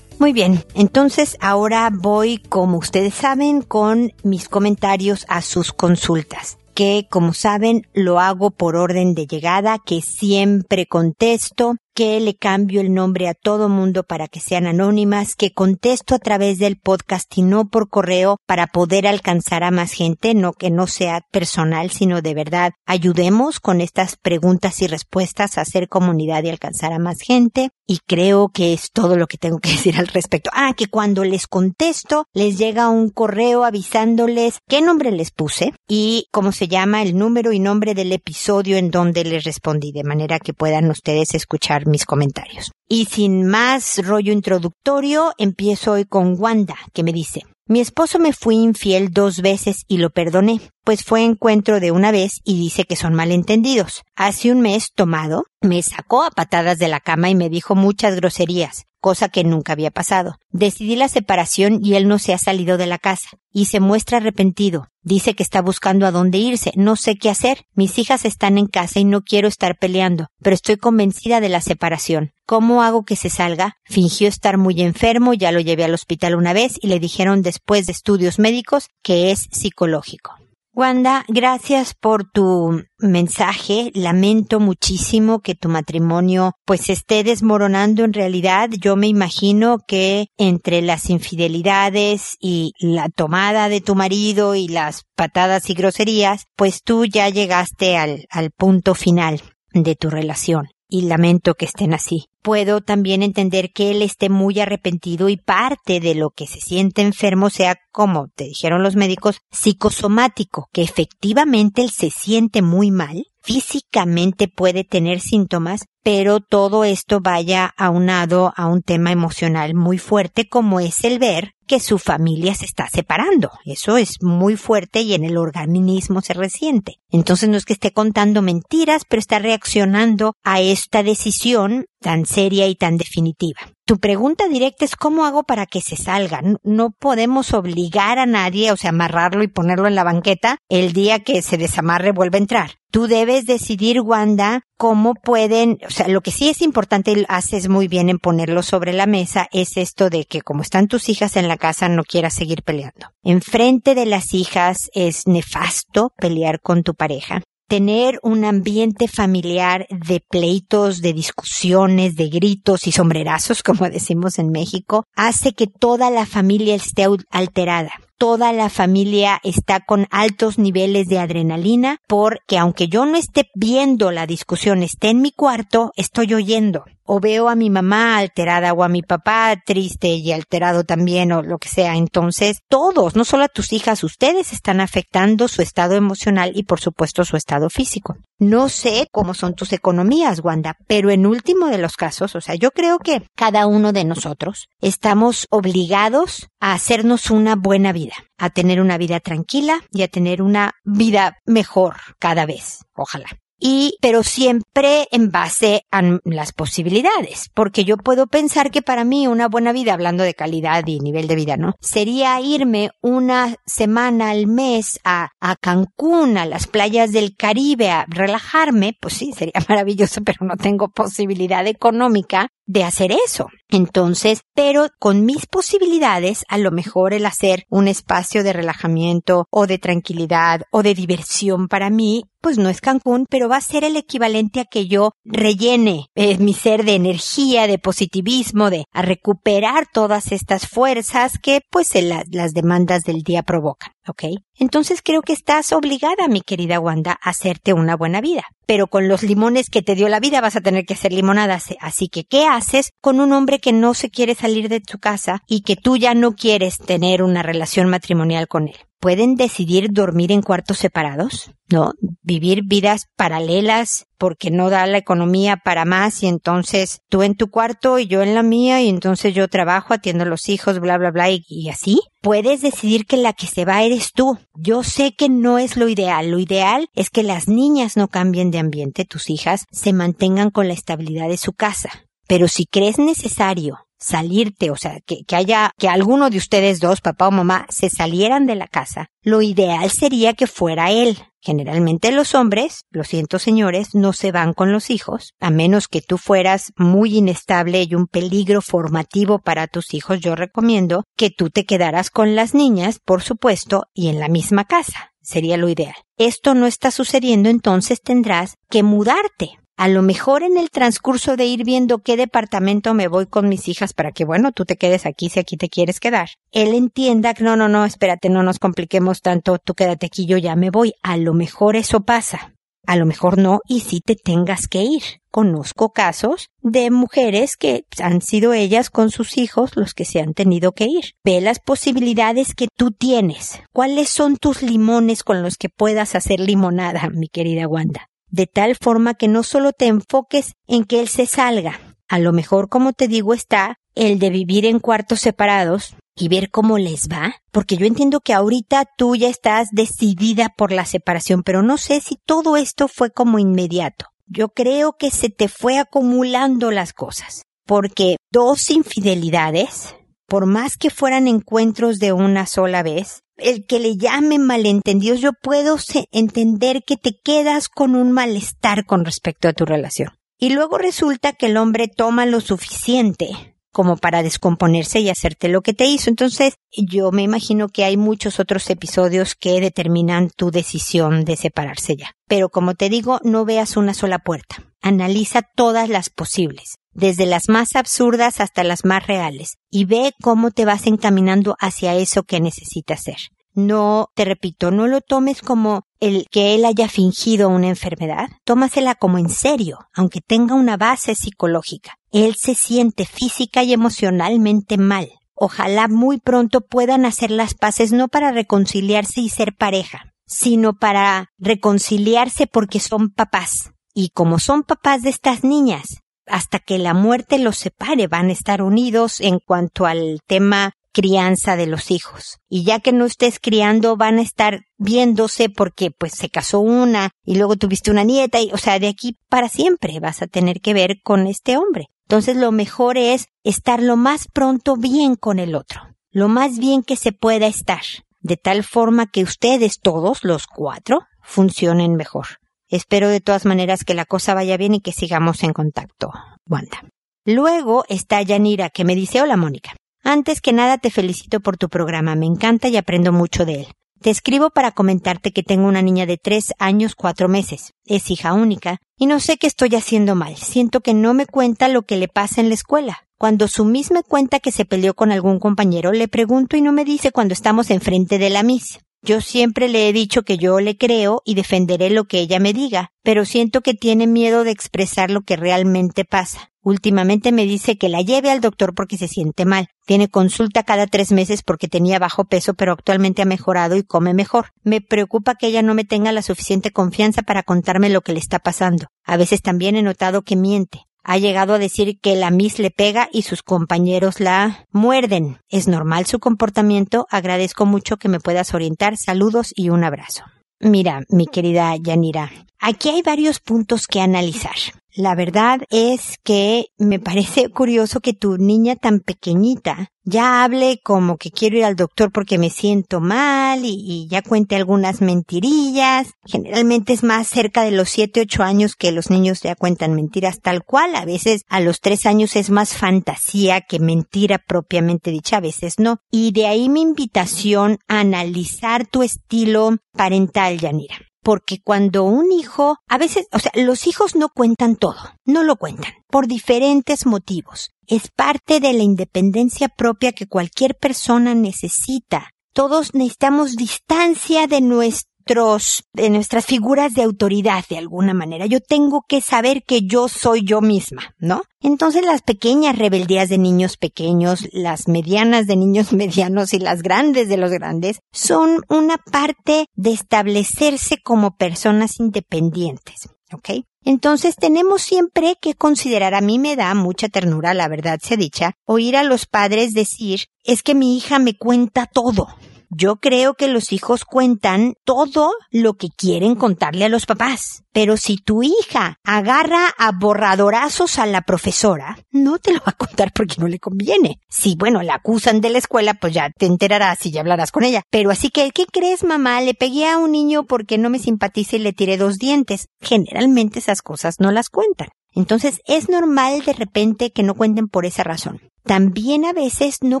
Muy 0.18 0.32
bien, 0.32 0.64
entonces 0.74 1.36
ahora 1.40 1.90
voy, 1.92 2.38
como 2.38 2.78
ustedes 2.78 3.14
saben, 3.14 3.62
con 3.62 4.12
mis 4.24 4.48
comentarios 4.48 5.24
a 5.28 5.42
sus 5.42 5.72
consultas 5.72 6.58
que, 6.78 7.08
como 7.10 7.32
saben, 7.32 7.88
lo 7.92 8.20
hago 8.20 8.52
por 8.52 8.76
orden 8.76 9.16
de 9.16 9.26
llegada, 9.26 9.78
que 9.84 10.00
siempre 10.00 10.86
contesto, 10.86 11.74
que 11.98 12.20
le 12.20 12.36
cambio 12.36 12.80
el 12.80 12.94
nombre 12.94 13.26
a 13.26 13.34
todo 13.34 13.68
mundo 13.68 14.04
para 14.04 14.28
que 14.28 14.38
sean 14.38 14.68
anónimas, 14.68 15.34
que 15.34 15.52
contesto 15.52 16.14
a 16.14 16.20
través 16.20 16.60
del 16.60 16.78
podcast 16.78 17.26
y 17.36 17.42
no 17.42 17.70
por 17.70 17.88
correo 17.88 18.36
para 18.46 18.68
poder 18.68 19.08
alcanzar 19.08 19.64
a 19.64 19.72
más 19.72 19.90
gente, 19.90 20.32
no 20.32 20.52
que 20.52 20.70
no 20.70 20.86
sea 20.86 21.22
personal, 21.32 21.90
sino 21.90 22.22
de 22.22 22.34
verdad 22.34 22.70
ayudemos 22.86 23.58
con 23.58 23.80
estas 23.80 24.14
preguntas 24.14 24.80
y 24.80 24.86
respuestas 24.86 25.58
a 25.58 25.62
hacer 25.62 25.88
comunidad 25.88 26.44
y 26.44 26.50
alcanzar 26.50 26.92
a 26.92 27.00
más 27.00 27.18
gente. 27.20 27.70
Y 27.90 28.00
creo 28.06 28.50
que 28.50 28.74
es 28.74 28.92
todo 28.92 29.16
lo 29.16 29.26
que 29.26 29.38
tengo 29.38 29.58
que 29.58 29.70
decir 29.72 29.96
al 29.96 30.06
respecto. 30.06 30.50
Ah, 30.54 30.74
que 30.76 30.86
cuando 30.86 31.24
les 31.24 31.48
contesto, 31.48 32.26
les 32.32 32.58
llega 32.58 32.90
un 32.90 33.08
correo 33.08 33.64
avisándoles 33.64 34.58
qué 34.68 34.82
nombre 34.82 35.10
les 35.10 35.32
puse 35.32 35.72
y 35.88 36.28
cómo 36.30 36.52
se 36.52 36.68
llama 36.68 37.02
el 37.02 37.18
número 37.18 37.50
y 37.50 37.58
nombre 37.58 37.94
del 37.94 38.12
episodio 38.12 38.76
en 38.76 38.92
donde 38.92 39.24
les 39.24 39.42
respondí, 39.42 39.90
de 39.90 40.04
manera 40.04 40.38
que 40.38 40.52
puedan 40.52 40.90
ustedes 40.90 41.34
escuchar 41.34 41.87
mis 41.90 42.04
comentarios. 42.04 42.70
Y 42.88 43.06
sin 43.06 43.46
más 43.46 44.04
rollo 44.04 44.32
introductorio, 44.32 45.32
empiezo 45.38 45.92
hoy 45.92 46.04
con 46.04 46.36
Wanda, 46.38 46.76
que 46.92 47.02
me 47.02 47.12
dice, 47.12 47.42
mi 47.66 47.80
esposo 47.80 48.18
me 48.18 48.32
fue 48.32 48.54
infiel 48.54 49.12
dos 49.12 49.42
veces 49.42 49.84
y 49.88 49.98
lo 49.98 50.10
perdoné, 50.10 50.60
pues 50.88 51.04
fue 51.04 51.22
encuentro 51.22 51.80
de 51.80 51.90
una 51.90 52.10
vez 52.12 52.40
y 52.44 52.58
dice 52.58 52.84
que 52.84 52.96
son 52.96 53.12
malentendidos. 53.12 54.04
Hace 54.16 54.50
un 54.50 54.62
mes 54.62 54.90
tomado, 54.94 55.44
me 55.60 55.82
sacó 55.82 56.22
a 56.22 56.30
patadas 56.30 56.78
de 56.78 56.88
la 56.88 56.98
cama 56.98 57.28
y 57.28 57.34
me 57.34 57.50
dijo 57.50 57.74
muchas 57.74 58.16
groserías 58.16 58.86
cosa 59.00 59.28
que 59.28 59.44
nunca 59.44 59.74
había 59.74 59.90
pasado. 59.90 60.38
Decidí 60.50 60.96
la 60.96 61.08
separación 61.08 61.78
y 61.84 61.94
él 61.94 62.08
no 62.08 62.18
se 62.18 62.32
ha 62.32 62.38
salido 62.38 62.78
de 62.78 62.86
la 62.86 62.98
casa, 62.98 63.28
y 63.52 63.66
se 63.66 63.78
muestra 63.78 64.16
arrepentido. 64.16 64.88
Dice 65.02 65.34
que 65.34 65.44
está 65.44 65.62
buscando 65.62 66.04
a 66.04 66.10
dónde 66.10 66.38
irse, 66.38 66.72
no 66.74 66.96
sé 66.96 67.16
qué 67.16 67.30
hacer. 67.30 67.66
Mis 67.74 67.96
hijas 67.98 68.24
están 68.24 68.58
en 68.58 68.66
casa 68.66 68.98
y 68.98 69.04
no 69.04 69.22
quiero 69.22 69.46
estar 69.46 69.78
peleando, 69.78 70.26
pero 70.42 70.54
estoy 70.54 70.78
convencida 70.78 71.40
de 71.40 71.48
la 71.48 71.60
separación. 71.60 72.32
¿Cómo 72.44 72.82
hago 72.82 73.04
que 73.04 73.14
se 73.14 73.30
salga? 73.30 73.76
Fingió 73.84 74.26
estar 74.26 74.58
muy 74.58 74.80
enfermo, 74.80 75.32
ya 75.32 75.52
lo 75.52 75.60
llevé 75.60 75.84
al 75.84 75.94
hospital 75.94 76.34
una 76.34 76.54
vez 76.54 76.76
y 76.80 76.88
le 76.88 76.98
dijeron 76.98 77.42
después 77.42 77.86
de 77.86 77.92
estudios 77.92 78.40
médicos 78.40 78.88
que 79.02 79.30
es 79.30 79.48
psicológico. 79.52 80.34
Wanda, 80.78 81.24
gracias 81.26 81.92
por 81.92 82.30
tu 82.30 82.84
mensaje. 83.00 83.90
Lamento 83.94 84.60
muchísimo 84.60 85.40
que 85.40 85.56
tu 85.56 85.68
matrimonio 85.68 86.52
pues 86.64 86.88
esté 86.88 87.24
desmoronando 87.24 88.04
en 88.04 88.12
realidad. 88.12 88.70
Yo 88.70 88.94
me 88.94 89.08
imagino 89.08 89.78
que 89.88 90.28
entre 90.36 90.80
las 90.80 91.10
infidelidades 91.10 92.36
y 92.38 92.74
la 92.78 93.08
tomada 93.08 93.68
de 93.68 93.80
tu 93.80 93.96
marido 93.96 94.54
y 94.54 94.68
las 94.68 95.02
patadas 95.16 95.68
y 95.68 95.74
groserías, 95.74 96.44
pues 96.54 96.84
tú 96.84 97.06
ya 97.06 97.28
llegaste 97.28 97.96
al, 97.96 98.26
al 98.30 98.52
punto 98.52 98.94
final 98.94 99.42
de 99.72 99.96
tu 99.96 100.10
relación 100.10 100.68
y 100.88 101.02
lamento 101.02 101.54
que 101.54 101.66
estén 101.66 101.94
así. 101.94 102.26
Puedo 102.42 102.80
también 102.80 103.22
entender 103.22 103.72
que 103.72 103.90
él 103.90 104.02
esté 104.02 104.28
muy 104.30 104.58
arrepentido 104.60 105.28
y 105.28 105.36
parte 105.36 106.00
de 106.00 106.14
lo 106.14 106.30
que 106.30 106.46
se 106.46 106.60
siente 106.60 107.02
enfermo 107.02 107.50
sea, 107.50 107.76
como 107.92 108.28
te 108.34 108.44
dijeron 108.44 108.82
los 108.82 108.96
médicos, 108.96 109.40
psicosomático, 109.50 110.68
que 110.72 110.82
efectivamente 110.82 111.82
él 111.82 111.90
se 111.90 112.10
siente 112.10 112.62
muy 112.62 112.90
mal, 112.90 113.26
físicamente 113.42 114.48
puede 114.48 114.84
tener 114.84 115.20
síntomas, 115.20 115.86
pero 116.10 116.40
todo 116.40 116.84
esto 116.84 117.20
vaya 117.20 117.74
aunado 117.76 118.54
a 118.56 118.66
un 118.66 118.80
tema 118.80 119.12
emocional 119.12 119.74
muy 119.74 119.98
fuerte 119.98 120.48
como 120.48 120.80
es 120.80 121.04
el 121.04 121.18
ver 121.18 121.52
que 121.66 121.80
su 121.80 121.98
familia 121.98 122.54
se 122.54 122.64
está 122.64 122.88
separando. 122.88 123.50
Eso 123.66 123.98
es 123.98 124.22
muy 124.22 124.56
fuerte 124.56 125.02
y 125.02 125.12
en 125.12 125.24
el 125.24 125.36
organismo 125.36 126.22
se 126.22 126.32
resiente. 126.32 126.94
Entonces 127.10 127.50
no 127.50 127.58
es 127.58 127.66
que 127.66 127.74
esté 127.74 127.92
contando 127.92 128.40
mentiras, 128.40 129.02
pero 129.06 129.20
está 129.20 129.38
reaccionando 129.38 130.32
a 130.42 130.60
esta 130.62 131.02
decisión 131.02 131.84
tan 132.00 132.26
seria 132.26 132.66
y 132.66 132.74
tan 132.74 132.96
definitiva. 132.96 133.60
Tu 133.84 133.98
pregunta 133.98 134.48
directa 134.48 134.84
es 134.84 134.96
cómo 134.96 135.26
hago 135.26 135.44
para 135.44 135.66
que 135.66 135.80
se 135.80 135.96
salga. 135.96 136.40
No 136.62 136.90
podemos 136.90 137.52
obligar 137.52 138.18
a 138.18 138.26
nadie, 138.26 138.72
o 138.72 138.76
sea, 138.76 138.90
amarrarlo 138.90 139.42
y 139.42 139.48
ponerlo 139.48 139.88
en 139.88 139.94
la 139.94 140.04
banqueta 140.04 140.58
el 140.68 140.92
día 140.92 141.20
que 141.20 141.42
se 141.42 141.58
desamarre 141.58 142.12
vuelve 142.12 142.38
a 142.38 142.40
entrar. 142.40 142.70
Tú 142.90 143.06
debes 143.06 143.44
decidir, 143.44 144.00
Wanda, 144.00 144.62
cómo 144.76 145.14
pueden, 145.14 145.78
lo 146.06 146.20
que 146.20 146.30
sí 146.30 146.48
es 146.48 146.62
importante 146.62 147.12
y 147.12 147.24
haces 147.28 147.68
muy 147.68 147.88
bien 147.88 148.08
en 148.08 148.18
ponerlo 148.18 148.62
sobre 148.62 148.92
la 148.92 149.06
mesa 149.06 149.48
es 149.52 149.76
esto 149.76 150.10
de 150.10 150.24
que 150.24 150.42
como 150.42 150.62
están 150.62 150.86
tus 150.86 151.08
hijas 151.08 151.36
en 151.36 151.48
la 151.48 151.56
casa 151.56 151.88
no 151.88 152.04
quieras 152.04 152.34
seguir 152.34 152.62
peleando. 152.62 153.08
Enfrente 153.22 153.94
de 153.94 154.06
las 154.06 154.34
hijas 154.34 154.90
es 154.94 155.26
nefasto 155.26 156.12
pelear 156.16 156.60
con 156.60 156.82
tu 156.82 156.94
pareja 156.94 157.42
tener 157.68 158.18
un 158.22 158.44
ambiente 158.46 159.06
familiar 159.08 159.86
de 159.90 160.20
pleitos, 160.26 161.02
de 161.02 161.12
discusiones, 161.12 162.16
de 162.16 162.28
gritos 162.28 162.86
y 162.86 162.92
sombrerazos, 162.92 163.62
como 163.62 163.88
decimos 163.88 164.38
en 164.38 164.50
México, 164.50 165.04
hace 165.14 165.52
que 165.52 165.66
toda 165.66 166.10
la 166.10 166.26
familia 166.26 166.74
esté 166.74 167.06
alterada. 167.30 167.92
Toda 168.18 168.52
la 168.52 168.68
familia 168.68 169.38
está 169.44 169.78
con 169.78 170.08
altos 170.10 170.58
niveles 170.58 171.06
de 171.06 171.20
adrenalina 171.20 172.00
porque 172.08 172.58
aunque 172.58 172.88
yo 172.88 173.06
no 173.06 173.16
esté 173.16 173.48
viendo 173.54 174.10
la 174.10 174.26
discusión, 174.26 174.82
esté 174.82 175.10
en 175.10 175.22
mi 175.22 175.30
cuarto, 175.30 175.92
estoy 175.94 176.34
oyendo 176.34 176.84
o 177.08 177.20
veo 177.20 177.48
a 177.48 177.54
mi 177.54 177.70
mamá 177.70 178.18
alterada 178.18 178.74
o 178.74 178.84
a 178.84 178.88
mi 178.88 179.02
papá 179.02 179.56
triste 179.64 180.08
y 180.08 180.30
alterado 180.30 180.84
también 180.84 181.32
o 181.32 181.42
lo 181.42 181.56
que 181.56 181.68
sea. 181.68 181.96
Entonces, 181.96 182.58
todos, 182.68 183.16
no 183.16 183.24
solo 183.24 183.44
a 183.44 183.48
tus 183.48 183.72
hijas, 183.72 184.04
ustedes 184.04 184.52
están 184.52 184.80
afectando 184.80 185.48
su 185.48 185.62
estado 185.62 185.94
emocional 185.94 186.52
y 186.54 186.64
por 186.64 186.80
supuesto 186.80 187.24
su 187.24 187.38
estado 187.38 187.70
físico. 187.70 188.16
No 188.38 188.68
sé 188.68 189.08
cómo 189.10 189.32
son 189.32 189.54
tus 189.54 189.72
economías, 189.72 190.40
Wanda, 190.44 190.76
pero 190.86 191.10
en 191.10 191.24
último 191.24 191.68
de 191.68 191.78
los 191.78 191.96
casos, 191.96 192.36
o 192.36 192.42
sea, 192.42 192.54
yo 192.54 192.72
creo 192.72 192.98
que 192.98 193.22
cada 193.34 193.66
uno 193.66 193.92
de 193.92 194.04
nosotros 194.04 194.68
estamos 194.82 195.46
obligados 195.50 196.48
a 196.60 196.74
hacernos 196.74 197.30
una 197.30 197.56
buena 197.56 197.92
vida, 197.92 198.14
a 198.36 198.50
tener 198.50 198.82
una 198.82 198.98
vida 198.98 199.18
tranquila 199.20 199.80
y 199.90 200.02
a 200.02 200.08
tener 200.08 200.42
una 200.42 200.72
vida 200.84 201.38
mejor 201.46 201.96
cada 202.18 202.44
vez. 202.44 202.84
Ojalá 202.94 203.28
y 203.58 203.96
pero 204.00 204.22
siempre 204.22 205.08
en 205.10 205.30
base 205.30 205.84
a 205.90 206.02
las 206.24 206.52
posibilidades, 206.52 207.50
porque 207.54 207.84
yo 207.84 207.96
puedo 207.96 208.26
pensar 208.26 208.70
que 208.70 208.82
para 208.82 209.04
mí 209.04 209.26
una 209.26 209.48
buena 209.48 209.72
vida, 209.72 209.94
hablando 209.94 210.24
de 210.24 210.34
calidad 210.34 210.86
y 210.86 211.00
nivel 211.00 211.26
de 211.26 211.34
vida, 211.34 211.56
¿no? 211.56 211.74
Sería 211.80 212.40
irme 212.40 212.90
una 213.00 213.56
semana 213.66 214.30
al 214.30 214.46
mes 214.46 215.00
a, 215.04 215.30
Cancún, 215.60 216.38
a 216.38 216.46
las 216.46 216.66
playas 216.66 217.12
del 217.12 217.36
Caribe, 217.36 217.90
a 217.90 218.06
relajarme, 218.08 218.96
pues 219.00 219.14
sí, 219.14 219.32
sería 219.32 219.54
maravilloso, 219.68 220.20
pero 220.22 220.46
no 220.46 220.56
tengo 220.56 220.88
posibilidad 220.88 221.66
económica 221.66 222.48
de 222.66 222.84
hacer 222.84 223.12
eso. 223.12 223.48
Entonces, 223.70 224.42
pero 224.54 224.88
con 224.98 225.24
mis 225.24 225.46
posibilidades, 225.46 226.44
a 226.48 226.58
lo 226.58 226.70
mejor 226.70 227.14
el 227.14 227.26
hacer 227.26 227.64
un 227.70 227.88
espacio 227.88 228.44
de 228.44 228.52
relajamiento 228.52 229.46
o 229.50 229.66
de 229.66 229.78
tranquilidad 229.78 230.62
o 230.70 230.82
de 230.82 230.94
diversión 230.94 231.68
para 231.68 231.88
mí, 231.90 232.24
pues 232.40 232.58
no 232.58 232.68
es 232.68 232.80
Cancún, 232.80 233.26
pero 233.28 233.48
va 233.48 233.56
a 233.56 233.60
ser 233.60 233.84
el 233.84 233.96
equivalente 233.96 234.60
a 234.60 234.64
que 234.64 234.86
yo 234.86 235.12
rellene 235.24 236.06
eh, 236.14 236.38
mi 236.38 236.54
ser 236.54 236.84
de 236.84 236.94
energía, 236.94 237.66
de 237.66 237.78
positivismo, 237.78 238.70
de 238.70 238.84
a 238.92 239.02
recuperar 239.02 239.86
todas 239.92 240.32
estas 240.32 240.66
fuerzas 240.66 241.38
que 241.42 241.60
pues 241.70 241.92
las 242.02 242.52
demandas 242.52 243.02
del 243.04 243.22
día 243.22 243.42
provocan. 243.42 243.90
¿ok? 244.08 244.24
Entonces 244.54 245.00
creo 245.02 245.22
que 245.22 245.32
estás 245.32 245.72
obligada, 245.72 246.28
mi 246.28 246.40
querida 246.40 246.80
Wanda, 246.80 247.18
a 247.22 247.30
hacerte 247.30 247.72
una 247.72 247.96
buena 247.96 248.20
vida. 248.20 248.44
Pero 248.66 248.88
con 248.88 249.08
los 249.08 249.22
limones 249.22 249.70
que 249.70 249.82
te 249.82 249.94
dio 249.94 250.08
la 250.08 250.20
vida 250.20 250.40
vas 250.40 250.56
a 250.56 250.60
tener 250.60 250.84
que 250.84 250.94
hacer 250.94 251.12
limonadas. 251.12 251.66
Así 251.80 252.08
que, 252.08 252.24
¿qué 252.24 252.46
haces 252.46 252.90
con 253.00 253.20
un 253.20 253.32
hombre 253.32 253.60
que 253.60 253.72
no 253.72 253.94
se 253.94 254.10
quiere 254.10 254.34
salir 254.34 254.68
de 254.68 254.80
tu 254.80 254.98
casa 254.98 255.42
y 255.46 255.62
que 255.62 255.76
tú 255.76 255.96
ya 255.96 256.14
no 256.14 256.34
quieres 256.34 256.78
tener 256.78 257.22
una 257.22 257.42
relación 257.42 257.88
matrimonial 257.88 258.48
con 258.48 258.68
él? 258.68 258.76
Pueden 259.00 259.36
decidir 259.36 259.90
dormir 259.92 260.32
en 260.32 260.42
cuartos 260.42 260.78
separados, 260.78 261.50
¿no? 261.68 261.92
Vivir 262.22 262.62
vidas 262.64 263.06
paralelas 263.16 264.06
porque 264.18 264.50
no 264.50 264.70
da 264.70 264.86
la 264.86 264.98
economía 264.98 265.56
para 265.56 265.84
más 265.84 266.22
y 266.22 266.26
entonces 266.26 267.00
tú 267.08 267.22
en 267.22 267.36
tu 267.36 267.50
cuarto 267.50 267.98
y 267.98 268.06
yo 268.06 268.22
en 268.22 268.34
la 268.34 268.42
mía 268.42 268.82
y 268.82 268.88
entonces 268.88 269.34
yo 269.34 269.48
trabajo, 269.48 269.94
atiendo 269.94 270.24
a 270.24 270.28
los 270.28 270.48
hijos, 270.48 270.80
bla, 270.80 270.98
bla, 270.98 271.10
bla 271.10 271.30
y, 271.30 271.44
y 271.48 271.68
así. 271.68 272.00
Puedes 272.20 272.62
decidir 272.62 273.06
que 273.06 273.16
la 273.16 273.32
que 273.32 273.46
se 273.46 273.64
va 273.64 273.82
eres 273.82 274.12
tú. 274.12 274.38
Yo 274.54 274.82
sé 274.82 275.14
que 275.14 275.28
no 275.28 275.58
es 275.58 275.76
lo 275.76 275.88
ideal. 275.88 276.30
Lo 276.30 276.38
ideal 276.38 276.88
es 276.94 277.10
que 277.10 277.22
las 277.22 277.48
niñas 277.48 277.96
no 277.96 278.08
cambien 278.08 278.50
de 278.50 278.58
ambiente, 278.58 279.04
tus 279.04 279.30
hijas 279.30 279.64
se 279.70 279.92
mantengan 279.92 280.50
con 280.50 280.66
la 280.66 280.74
estabilidad 280.74 281.28
de 281.28 281.36
su 281.36 281.52
casa 281.52 281.90
Pero 282.26 282.48
si 282.48 282.66
crees 282.66 282.98
necesario 282.98 283.87
salirte, 283.98 284.70
o 284.70 284.76
sea, 284.76 285.00
que, 285.04 285.24
que, 285.24 285.36
haya, 285.36 285.72
que 285.76 285.88
alguno 285.88 286.30
de 286.30 286.38
ustedes 286.38 286.80
dos, 286.80 287.00
papá 287.00 287.28
o 287.28 287.30
mamá, 287.30 287.66
se 287.68 287.90
salieran 287.90 288.46
de 288.46 288.54
la 288.54 288.66
casa, 288.66 289.10
lo 289.22 289.42
ideal 289.42 289.90
sería 289.90 290.34
que 290.34 290.46
fuera 290.46 290.90
él. 290.90 291.18
Generalmente 291.40 292.10
los 292.10 292.34
hombres, 292.34 292.84
lo 292.90 293.04
siento 293.04 293.38
señores, 293.38 293.94
no 293.94 294.12
se 294.12 294.32
van 294.32 294.54
con 294.54 294.72
los 294.72 294.90
hijos, 294.90 295.34
a 295.40 295.50
menos 295.50 295.86
que 295.86 296.02
tú 296.02 296.18
fueras 296.18 296.72
muy 296.76 297.18
inestable 297.18 297.82
y 297.82 297.94
un 297.94 298.06
peligro 298.06 298.60
formativo 298.60 299.38
para 299.38 299.68
tus 299.68 299.94
hijos, 299.94 300.20
yo 300.20 300.34
recomiendo 300.34 301.04
que 301.16 301.30
tú 301.30 301.50
te 301.50 301.64
quedaras 301.64 302.10
con 302.10 302.34
las 302.34 302.54
niñas, 302.54 302.98
por 303.04 303.22
supuesto, 303.22 303.84
y 303.94 304.08
en 304.08 304.18
la 304.18 304.28
misma 304.28 304.64
casa. 304.64 305.12
Sería 305.22 305.56
lo 305.56 305.68
ideal. 305.68 305.94
Esto 306.16 306.54
no 306.54 306.66
está 306.66 306.90
sucediendo, 306.90 307.50
entonces 307.50 308.00
tendrás 308.00 308.56
que 308.70 308.82
mudarte 308.82 309.58
a 309.78 309.86
lo 309.86 310.02
mejor 310.02 310.42
en 310.42 310.58
el 310.58 310.70
transcurso 310.70 311.36
de 311.36 311.46
ir 311.46 311.64
viendo 311.64 312.00
qué 312.00 312.16
departamento 312.16 312.94
me 312.94 313.06
voy 313.06 313.26
con 313.26 313.48
mis 313.48 313.68
hijas 313.68 313.92
para 313.92 314.10
que, 314.10 314.24
bueno, 314.24 314.50
tú 314.50 314.64
te 314.64 314.76
quedes 314.76 315.06
aquí 315.06 315.30
si 315.30 315.38
aquí 315.38 315.56
te 315.56 315.68
quieres 315.68 316.00
quedar. 316.00 316.30
Él 316.50 316.74
entienda 316.74 317.32
que 317.32 317.44
no, 317.44 317.54
no, 317.54 317.68
no, 317.68 317.84
espérate, 317.84 318.28
no 318.28 318.42
nos 318.42 318.58
compliquemos 318.58 319.22
tanto, 319.22 319.56
tú 319.58 319.74
quédate 319.74 320.06
aquí, 320.06 320.26
yo 320.26 320.36
ya 320.36 320.56
me 320.56 320.70
voy. 320.70 320.94
A 321.04 321.16
lo 321.16 321.32
mejor 321.32 321.76
eso 321.76 322.00
pasa. 322.00 322.56
A 322.88 322.96
lo 322.96 323.06
mejor 323.06 323.38
no, 323.38 323.60
y 323.68 323.80
si 323.80 324.00
te 324.00 324.16
tengas 324.16 324.66
que 324.66 324.82
ir. 324.82 325.02
Conozco 325.30 325.92
casos 325.92 326.48
de 326.60 326.90
mujeres 326.90 327.56
que 327.56 327.84
han 328.02 328.20
sido 328.20 328.54
ellas 328.54 328.90
con 328.90 329.10
sus 329.10 329.38
hijos 329.38 329.76
los 329.76 329.94
que 329.94 330.04
se 330.04 330.18
han 330.18 330.34
tenido 330.34 330.72
que 330.72 330.86
ir. 330.86 331.12
Ve 331.22 331.40
las 331.40 331.60
posibilidades 331.60 332.52
que 332.56 332.66
tú 332.76 332.90
tienes. 332.90 333.60
¿Cuáles 333.72 334.08
son 334.08 334.38
tus 334.38 334.60
limones 334.62 335.22
con 335.22 335.40
los 335.40 335.56
que 335.56 335.68
puedas 335.68 336.16
hacer 336.16 336.40
limonada, 336.40 337.10
mi 337.10 337.28
querida 337.28 337.68
Wanda? 337.68 338.08
De 338.30 338.46
tal 338.46 338.76
forma 338.76 339.14
que 339.14 339.28
no 339.28 339.42
solo 339.42 339.72
te 339.72 339.86
enfoques 339.86 340.54
en 340.66 340.84
que 340.84 341.00
él 341.00 341.08
se 341.08 341.26
salga. 341.26 341.80
A 342.08 342.18
lo 342.18 342.32
mejor, 342.32 342.68
como 342.68 342.92
te 342.92 343.08
digo, 343.08 343.34
está 343.34 343.78
el 343.94 344.18
de 344.18 344.30
vivir 344.30 344.64
en 344.64 344.80
cuartos 344.80 345.20
separados 345.20 345.94
y 346.16 346.28
ver 346.28 346.50
cómo 346.50 346.78
les 346.78 347.08
va, 347.08 347.36
porque 347.52 347.76
yo 347.76 347.86
entiendo 347.86 348.20
que 348.20 348.32
ahorita 348.32 348.84
tú 348.96 349.14
ya 349.14 349.28
estás 349.28 349.68
decidida 349.72 350.48
por 350.56 350.72
la 350.72 350.84
separación, 350.84 351.42
pero 351.42 351.62
no 351.62 351.78
sé 351.78 352.00
si 352.00 352.16
todo 352.16 352.56
esto 352.56 352.88
fue 352.88 353.10
como 353.10 353.38
inmediato. 353.38 354.06
Yo 354.26 354.48
creo 354.48 354.94
que 354.98 355.10
se 355.10 355.30
te 355.30 355.48
fue 355.48 355.78
acumulando 355.78 356.70
las 356.70 356.92
cosas, 356.92 357.42
porque 357.66 358.16
dos 358.30 358.70
infidelidades, 358.70 359.94
por 360.28 360.46
más 360.46 360.76
que 360.76 360.90
fueran 360.90 361.26
encuentros 361.26 361.98
de 361.98 362.12
una 362.12 362.46
sola 362.46 362.82
vez, 362.82 363.22
el 363.38 363.66
que 363.66 363.80
le 363.80 363.96
llame 363.96 364.38
malentendidos, 364.38 365.20
yo 365.20 365.32
puedo 365.32 365.76
entender 366.12 366.82
que 366.84 366.96
te 366.96 367.18
quedas 367.24 367.68
con 367.68 367.96
un 367.96 368.12
malestar 368.12 368.84
con 368.84 369.04
respecto 369.04 369.48
a 369.48 369.54
tu 369.54 369.64
relación. 369.64 370.10
Y 370.38 370.50
luego 370.50 370.76
resulta 370.78 371.32
que 371.32 371.46
el 371.46 371.56
hombre 371.56 371.88
toma 371.88 372.26
lo 372.26 372.40
suficiente 372.40 373.56
como 373.72 373.96
para 373.96 374.22
descomponerse 374.22 375.00
y 375.00 375.08
hacerte 375.08 375.48
lo 375.48 375.62
que 375.62 375.72
te 375.72 375.86
hizo. 375.86 376.10
Entonces, 376.10 376.54
yo 376.76 377.10
me 377.12 377.22
imagino 377.22 377.68
que 377.68 377.84
hay 377.84 377.96
muchos 377.96 378.40
otros 378.40 378.68
episodios 378.70 379.34
que 379.34 379.60
determinan 379.60 380.30
tu 380.34 380.50
decisión 380.50 381.24
de 381.24 381.36
separarse 381.36 381.96
ya. 381.96 382.12
Pero 382.26 382.48
como 382.48 382.74
te 382.74 382.88
digo, 382.88 383.20
no 383.24 383.44
veas 383.44 383.76
una 383.76 383.94
sola 383.94 384.18
puerta. 384.18 384.64
Analiza 384.82 385.42
todas 385.42 385.88
las 385.88 386.10
posibles, 386.10 386.78
desde 386.98 387.26
las 387.26 387.48
más 387.48 387.76
absurdas 387.76 388.40
hasta 388.40 388.64
las 388.64 388.84
más 388.84 389.06
reales, 389.06 389.58
y 389.70 389.84
ve 389.84 390.12
cómo 390.20 390.50
te 390.50 390.64
vas 390.64 390.86
encaminando 390.88 391.56
hacia 391.60 391.94
eso 391.94 392.24
que 392.24 392.40
necesitas 392.40 393.04
ser. 393.04 393.18
No, 393.54 394.08
te 394.14 394.24
repito, 394.24 394.70
no 394.72 394.88
lo 394.88 395.00
tomes 395.00 395.40
como 395.40 395.82
el 396.00 396.26
que 396.30 396.54
él 396.54 396.64
haya 396.64 396.88
fingido 396.88 397.48
una 397.48 397.68
enfermedad. 397.68 398.28
Tómasela 398.44 398.94
como 398.94 399.18
en 399.18 399.28
serio, 399.30 399.78
aunque 399.94 400.20
tenga 400.20 400.54
una 400.54 400.76
base 400.76 401.14
psicológica. 401.14 401.94
Él 402.10 402.34
se 402.36 402.54
siente 402.54 403.04
física 403.04 403.62
y 403.62 403.72
emocionalmente 403.72 404.76
mal. 404.76 405.08
Ojalá 405.34 405.86
muy 405.88 406.18
pronto 406.18 406.60
puedan 406.62 407.04
hacer 407.04 407.30
las 407.30 407.54
paces 407.54 407.92
no 407.92 408.08
para 408.08 408.32
reconciliarse 408.32 409.20
y 409.20 409.28
ser 409.28 409.54
pareja, 409.54 410.14
sino 410.26 410.74
para 410.74 411.30
reconciliarse 411.38 412.48
porque 412.48 412.80
son 412.80 413.10
papás. 413.10 413.70
Y 413.94 414.10
como 414.10 414.38
son 414.38 414.62
papás 414.62 415.02
de 415.02 415.10
estas 415.10 415.42
niñas, 415.42 416.00
hasta 416.28 416.58
que 416.58 416.78
la 416.78 416.94
muerte 416.94 417.38
los 417.38 417.56
separe 417.56 418.06
van 418.06 418.28
a 418.28 418.32
estar 418.32 418.62
unidos 418.62 419.20
en 419.20 419.38
cuanto 419.38 419.86
al 419.86 420.20
tema 420.26 420.72
crianza 420.92 421.56
de 421.56 421.66
los 421.66 421.90
hijos. 421.90 422.38
Y 422.48 422.64
ya 422.64 422.80
que 422.80 422.92
no 422.92 423.04
estés 423.04 423.38
criando, 423.38 423.96
van 423.96 424.18
a 424.18 424.22
estar 424.22 424.62
viéndose 424.78 425.48
porque 425.48 425.90
pues 425.90 426.12
se 426.12 426.28
casó 426.28 426.60
una 426.60 427.10
y 427.24 427.36
luego 427.36 427.56
tuviste 427.56 427.90
una 427.90 428.04
nieta 428.04 428.40
y, 428.40 428.50
o 428.52 428.58
sea, 428.58 428.78
de 428.78 428.88
aquí 428.88 429.16
para 429.28 429.48
siempre 429.48 430.00
vas 430.00 430.22
a 430.22 430.26
tener 430.26 430.60
que 430.60 430.74
ver 430.74 430.96
con 431.02 431.26
este 431.26 431.56
hombre. 431.56 431.86
Entonces 432.08 432.36
lo 432.36 432.52
mejor 432.52 432.98
es 432.98 433.26
estar 433.44 433.82
lo 433.82 433.96
más 433.96 434.26
pronto 434.32 434.76
bien 434.76 435.14
con 435.14 435.38
el 435.38 435.54
otro, 435.54 435.82
lo 436.10 436.28
más 436.28 436.58
bien 436.58 436.82
que 436.82 436.96
se 436.96 437.12
pueda 437.12 437.46
estar, 437.46 437.82
de 438.20 438.36
tal 438.36 438.64
forma 438.64 439.06
que 439.06 439.22
ustedes 439.22 439.78
todos, 439.78 440.24
los 440.24 440.46
cuatro, 440.46 441.02
funcionen 441.22 441.94
mejor. 441.94 442.26
Espero 442.70 443.08
de 443.08 443.20
todas 443.20 443.46
maneras 443.46 443.84
que 443.84 443.94
la 443.94 444.04
cosa 444.04 444.34
vaya 444.34 444.58
bien 444.58 444.74
y 444.74 444.80
que 444.80 444.92
sigamos 444.92 445.42
en 445.42 445.54
contacto. 445.54 446.10
Wanda. 446.46 446.82
Luego 447.24 447.84
está 447.88 448.20
Yanira 448.20 448.68
que 448.68 448.84
me 448.84 448.94
dice, 448.94 449.22
hola 449.22 449.36
Mónica. 449.36 449.74
Antes 450.04 450.40
que 450.40 450.52
nada 450.52 450.76
te 450.78 450.90
felicito 450.90 451.40
por 451.40 451.56
tu 451.56 451.68
programa, 451.68 452.14
me 452.14 452.26
encanta 452.26 452.68
y 452.68 452.76
aprendo 452.76 453.12
mucho 453.12 453.46
de 453.46 453.60
él. 453.60 453.66
Te 454.00 454.10
escribo 454.10 454.50
para 454.50 454.72
comentarte 454.72 455.32
que 455.32 455.42
tengo 455.42 455.66
una 455.66 455.82
niña 455.82 456.06
de 456.06 456.18
tres 456.18 456.52
años 456.58 456.94
cuatro 456.94 457.28
meses. 457.28 457.72
Es 457.84 458.10
hija 458.10 458.32
única 458.32 458.78
y 458.96 459.06
no 459.06 459.18
sé 459.18 459.38
qué 459.38 459.46
estoy 459.46 459.74
haciendo 459.74 460.14
mal. 460.14 460.36
Siento 460.36 460.80
que 460.80 460.94
no 460.94 461.14
me 461.14 461.26
cuenta 461.26 461.68
lo 461.68 461.82
que 461.82 461.96
le 461.96 462.06
pasa 462.06 462.40
en 462.40 462.48
la 462.48 462.54
escuela. 462.54 462.98
Cuando 463.18 463.48
su 463.48 463.64
Miss 463.64 463.90
me 463.90 464.04
cuenta 464.04 464.40
que 464.40 464.52
se 464.52 464.64
peleó 464.64 464.94
con 464.94 465.10
algún 465.10 465.40
compañero, 465.40 465.90
le 465.90 466.06
pregunto 466.06 466.56
y 466.56 466.60
no 466.60 466.72
me 466.72 466.84
dice 466.84 467.12
cuando 467.12 467.32
estamos 467.32 467.70
enfrente 467.70 468.18
de 468.18 468.30
la 468.30 468.42
Miss. 468.42 468.78
Yo 469.02 469.20
siempre 469.20 469.68
le 469.68 469.88
he 469.88 469.92
dicho 469.92 470.22
que 470.22 470.38
yo 470.38 470.58
le 470.60 470.76
creo 470.76 471.22
y 471.24 471.34
defenderé 471.34 471.90
lo 471.90 472.04
que 472.04 472.18
ella 472.18 472.40
me 472.40 472.52
diga, 472.52 472.90
pero 473.02 473.24
siento 473.24 473.60
que 473.60 473.74
tiene 473.74 474.06
miedo 474.06 474.42
de 474.42 474.50
expresar 474.50 475.10
lo 475.10 475.22
que 475.22 475.36
realmente 475.36 476.04
pasa. 476.04 476.50
Últimamente 476.62 477.30
me 477.32 477.46
dice 477.46 477.78
que 477.78 477.88
la 477.88 478.02
lleve 478.02 478.30
al 478.30 478.40
doctor 478.40 478.74
porque 478.74 478.98
se 478.98 479.08
siente 479.08 479.44
mal. 479.44 479.68
Tiene 479.86 480.08
consulta 480.08 480.64
cada 480.64 480.86
tres 480.86 481.12
meses 481.12 481.42
porque 481.42 481.68
tenía 481.68 481.98
bajo 481.98 482.24
peso, 482.24 482.54
pero 482.54 482.72
actualmente 482.72 483.22
ha 483.22 483.24
mejorado 483.24 483.76
y 483.76 483.84
come 483.84 484.12
mejor. 484.12 484.52
Me 484.64 484.80
preocupa 484.80 485.36
que 485.36 485.46
ella 485.46 485.62
no 485.62 485.74
me 485.74 485.84
tenga 485.84 486.12
la 486.12 486.20
suficiente 486.20 486.72
confianza 486.72 487.22
para 487.22 487.44
contarme 487.44 487.88
lo 487.90 488.02
que 488.02 488.12
le 488.12 488.18
está 488.18 488.40
pasando. 488.40 488.88
A 489.04 489.16
veces 489.16 489.40
también 489.40 489.76
he 489.76 489.82
notado 489.82 490.22
que 490.22 490.36
miente. 490.36 490.87
Ha 491.10 491.16
llegado 491.16 491.54
a 491.54 491.58
decir 491.58 491.98
que 492.02 492.16
la 492.16 492.30
Miss 492.30 492.58
le 492.58 492.70
pega 492.70 493.08
y 493.10 493.22
sus 493.22 493.42
compañeros 493.42 494.20
la 494.20 494.66
muerden. 494.72 495.38
¿Es 495.48 495.66
normal 495.66 496.04
su 496.04 496.18
comportamiento? 496.18 497.06
Agradezco 497.08 497.64
mucho 497.64 497.96
que 497.96 498.10
me 498.10 498.20
puedas 498.20 498.52
orientar. 498.52 498.98
Saludos 498.98 499.54
y 499.56 499.70
un 499.70 499.84
abrazo. 499.84 500.24
Mira, 500.60 501.04
mi 501.08 501.26
querida 501.26 501.74
Yanira, 501.76 502.30
aquí 502.58 502.90
hay 502.90 503.00
varios 503.00 503.40
puntos 503.40 503.86
que 503.86 504.02
analizar. 504.02 504.52
La 504.94 505.14
verdad 505.14 505.60
es 505.70 506.18
que 506.24 506.66
me 506.78 506.98
parece 506.98 507.50
curioso 507.50 508.00
que 508.00 508.14
tu 508.14 508.38
niña 508.38 508.74
tan 508.74 509.00
pequeñita 509.00 509.90
ya 510.02 510.42
hable 510.42 510.80
como 510.82 511.18
que 511.18 511.30
quiero 511.30 511.58
ir 511.58 511.64
al 511.66 511.76
doctor 511.76 512.10
porque 512.10 512.38
me 512.38 512.48
siento 512.48 512.98
mal 513.00 513.60
y, 513.62 514.08
ya 514.10 514.22
cuente 514.22 514.56
algunas 514.56 515.02
mentirillas. 515.02 516.14
Generalmente 516.24 516.94
es 516.94 517.02
más 517.02 517.28
cerca 517.28 517.62
de 517.62 517.72
los 517.72 517.90
7, 517.90 518.22
8 518.22 518.42
años 518.42 518.74
que 518.74 518.90
los 518.90 519.10
niños 519.10 519.42
ya 519.42 519.54
cuentan 519.54 519.94
mentiras 519.94 520.40
tal 520.40 520.64
cual. 520.64 520.94
A 520.96 521.04
veces 521.04 521.42
a 521.48 521.60
los 521.60 521.80
3 521.80 522.06
años 522.06 522.36
es 522.36 522.48
más 522.48 522.74
fantasía 522.74 523.60
que 523.60 523.80
mentira 523.80 524.38
propiamente 524.38 525.10
dicha, 525.10 525.36
a 525.36 525.40
veces 525.40 525.78
no. 525.78 525.98
Y 526.10 526.32
de 526.32 526.46
ahí 526.46 526.70
mi 526.70 526.80
invitación 526.80 527.78
a 527.86 528.00
analizar 528.00 528.86
tu 528.86 529.02
estilo 529.02 529.76
parental, 529.92 530.58
Yanira 530.58 530.96
porque 531.28 531.60
cuando 531.62 532.04
un 532.04 532.32
hijo, 532.32 532.78
a 532.88 532.96
veces, 532.96 533.26
o 533.32 533.38
sea, 533.38 533.52
los 533.54 533.86
hijos 533.86 534.16
no 534.16 534.30
cuentan 534.30 534.76
todo, 534.76 534.96
no 535.26 535.42
lo 535.42 535.56
cuentan, 535.56 535.92
por 536.06 536.26
diferentes 536.26 537.04
motivos. 537.04 537.68
Es 537.86 538.10
parte 538.10 538.60
de 538.60 538.72
la 538.72 538.82
independencia 538.82 539.68
propia 539.68 540.12
que 540.12 540.26
cualquier 540.26 540.74
persona 540.74 541.34
necesita. 541.34 542.30
Todos 542.54 542.94
necesitamos 542.94 543.56
distancia 543.56 544.46
de 544.46 544.62
nuestro 544.62 545.07
de 545.34 546.10
nuestras 546.10 546.46
figuras 546.46 546.94
de 546.94 547.02
autoridad 547.02 547.64
de 547.68 547.78
alguna 547.78 548.14
manera. 548.14 548.46
Yo 548.46 548.60
tengo 548.60 549.04
que 549.06 549.20
saber 549.20 549.62
que 549.62 549.82
yo 549.82 550.08
soy 550.08 550.42
yo 550.44 550.60
misma, 550.60 551.14
¿no? 551.18 551.42
Entonces 551.60 552.04
las 552.04 552.22
pequeñas 552.22 552.76
rebeldías 552.76 553.28
de 553.28 553.38
niños 553.38 553.76
pequeños, 553.76 554.48
las 554.52 554.88
medianas 554.88 555.46
de 555.46 555.56
niños 555.56 555.92
medianos 555.92 556.54
y 556.54 556.58
las 556.58 556.82
grandes 556.82 557.28
de 557.28 557.36
los 557.36 557.50
grandes 557.50 558.00
son 558.12 558.62
una 558.68 558.96
parte 558.98 559.66
de 559.74 559.92
establecerse 559.92 560.96
como 561.02 561.36
personas 561.36 562.00
independientes, 562.00 563.08
¿ok? 563.32 563.64
Entonces 563.84 564.36
tenemos 564.36 564.82
siempre 564.82 565.36
que 565.40 565.54
considerar, 565.54 566.14
a 566.14 566.20
mí 566.20 566.38
me 566.38 566.56
da 566.56 566.74
mucha 566.74 567.08
ternura, 567.08 567.54
la 567.54 567.68
verdad 567.68 567.98
sea 568.02 568.16
dicha, 568.16 568.52
oír 568.66 568.96
a 568.96 569.02
los 569.02 569.26
padres 569.26 569.72
decir, 569.72 570.26
es 570.44 570.62
que 570.62 570.74
mi 570.74 570.96
hija 570.96 571.18
me 571.18 571.36
cuenta 571.36 571.86
todo. 571.86 572.28
Yo 572.70 572.96
creo 572.96 573.34
que 573.34 573.48
los 573.48 573.72
hijos 573.72 574.04
cuentan 574.04 574.74
todo 574.84 575.32
lo 575.50 575.74
que 575.74 575.88
quieren 575.88 576.34
contarle 576.34 576.84
a 576.84 576.90
los 576.90 577.06
papás. 577.06 577.62
Pero 577.72 577.96
si 577.96 578.16
tu 578.16 578.42
hija 578.42 578.96
agarra 579.04 579.68
a 579.78 579.92
borradorazos 579.92 580.98
a 580.98 581.06
la 581.06 581.22
profesora, 581.22 581.98
no 582.10 582.38
te 582.38 582.52
lo 582.52 582.58
va 582.60 582.72
a 582.72 582.76
contar 582.76 583.12
porque 583.14 583.36
no 583.38 583.48
le 583.48 583.58
conviene. 583.58 584.20
Si, 584.28 584.54
bueno, 584.56 584.82
la 584.82 584.96
acusan 584.96 585.40
de 585.40 585.50
la 585.50 585.58
escuela, 585.58 585.94
pues 585.94 586.12
ya 586.12 586.30
te 586.30 586.46
enterarás 586.46 587.06
y 587.06 587.10
ya 587.10 587.20
hablarás 587.20 587.52
con 587.52 587.64
ella. 587.64 587.82
Pero 587.90 588.10
así 588.10 588.30
que, 588.30 588.50
¿qué 588.50 588.66
crees, 588.66 589.02
mamá? 589.02 589.40
Le 589.40 589.54
pegué 589.54 589.88
a 589.88 589.98
un 589.98 590.12
niño 590.12 590.44
porque 590.44 590.76
no 590.76 590.90
me 590.90 590.98
simpatiza 590.98 591.56
y 591.56 591.60
le 591.60 591.72
tiré 591.72 591.96
dos 591.96 592.18
dientes. 592.18 592.66
Generalmente 592.80 593.60
esas 593.60 593.80
cosas 593.80 594.16
no 594.18 594.30
las 594.30 594.50
cuentan. 594.50 594.88
Entonces 595.18 595.60
es 595.66 595.88
normal 595.88 596.44
de 596.44 596.52
repente 596.52 597.10
que 597.10 597.24
no 597.24 597.34
cuenten 597.34 597.66
por 597.66 597.84
esa 597.84 598.04
razón. 598.04 598.40
También 598.62 599.24
a 599.24 599.32
veces 599.32 599.78
no 599.82 600.00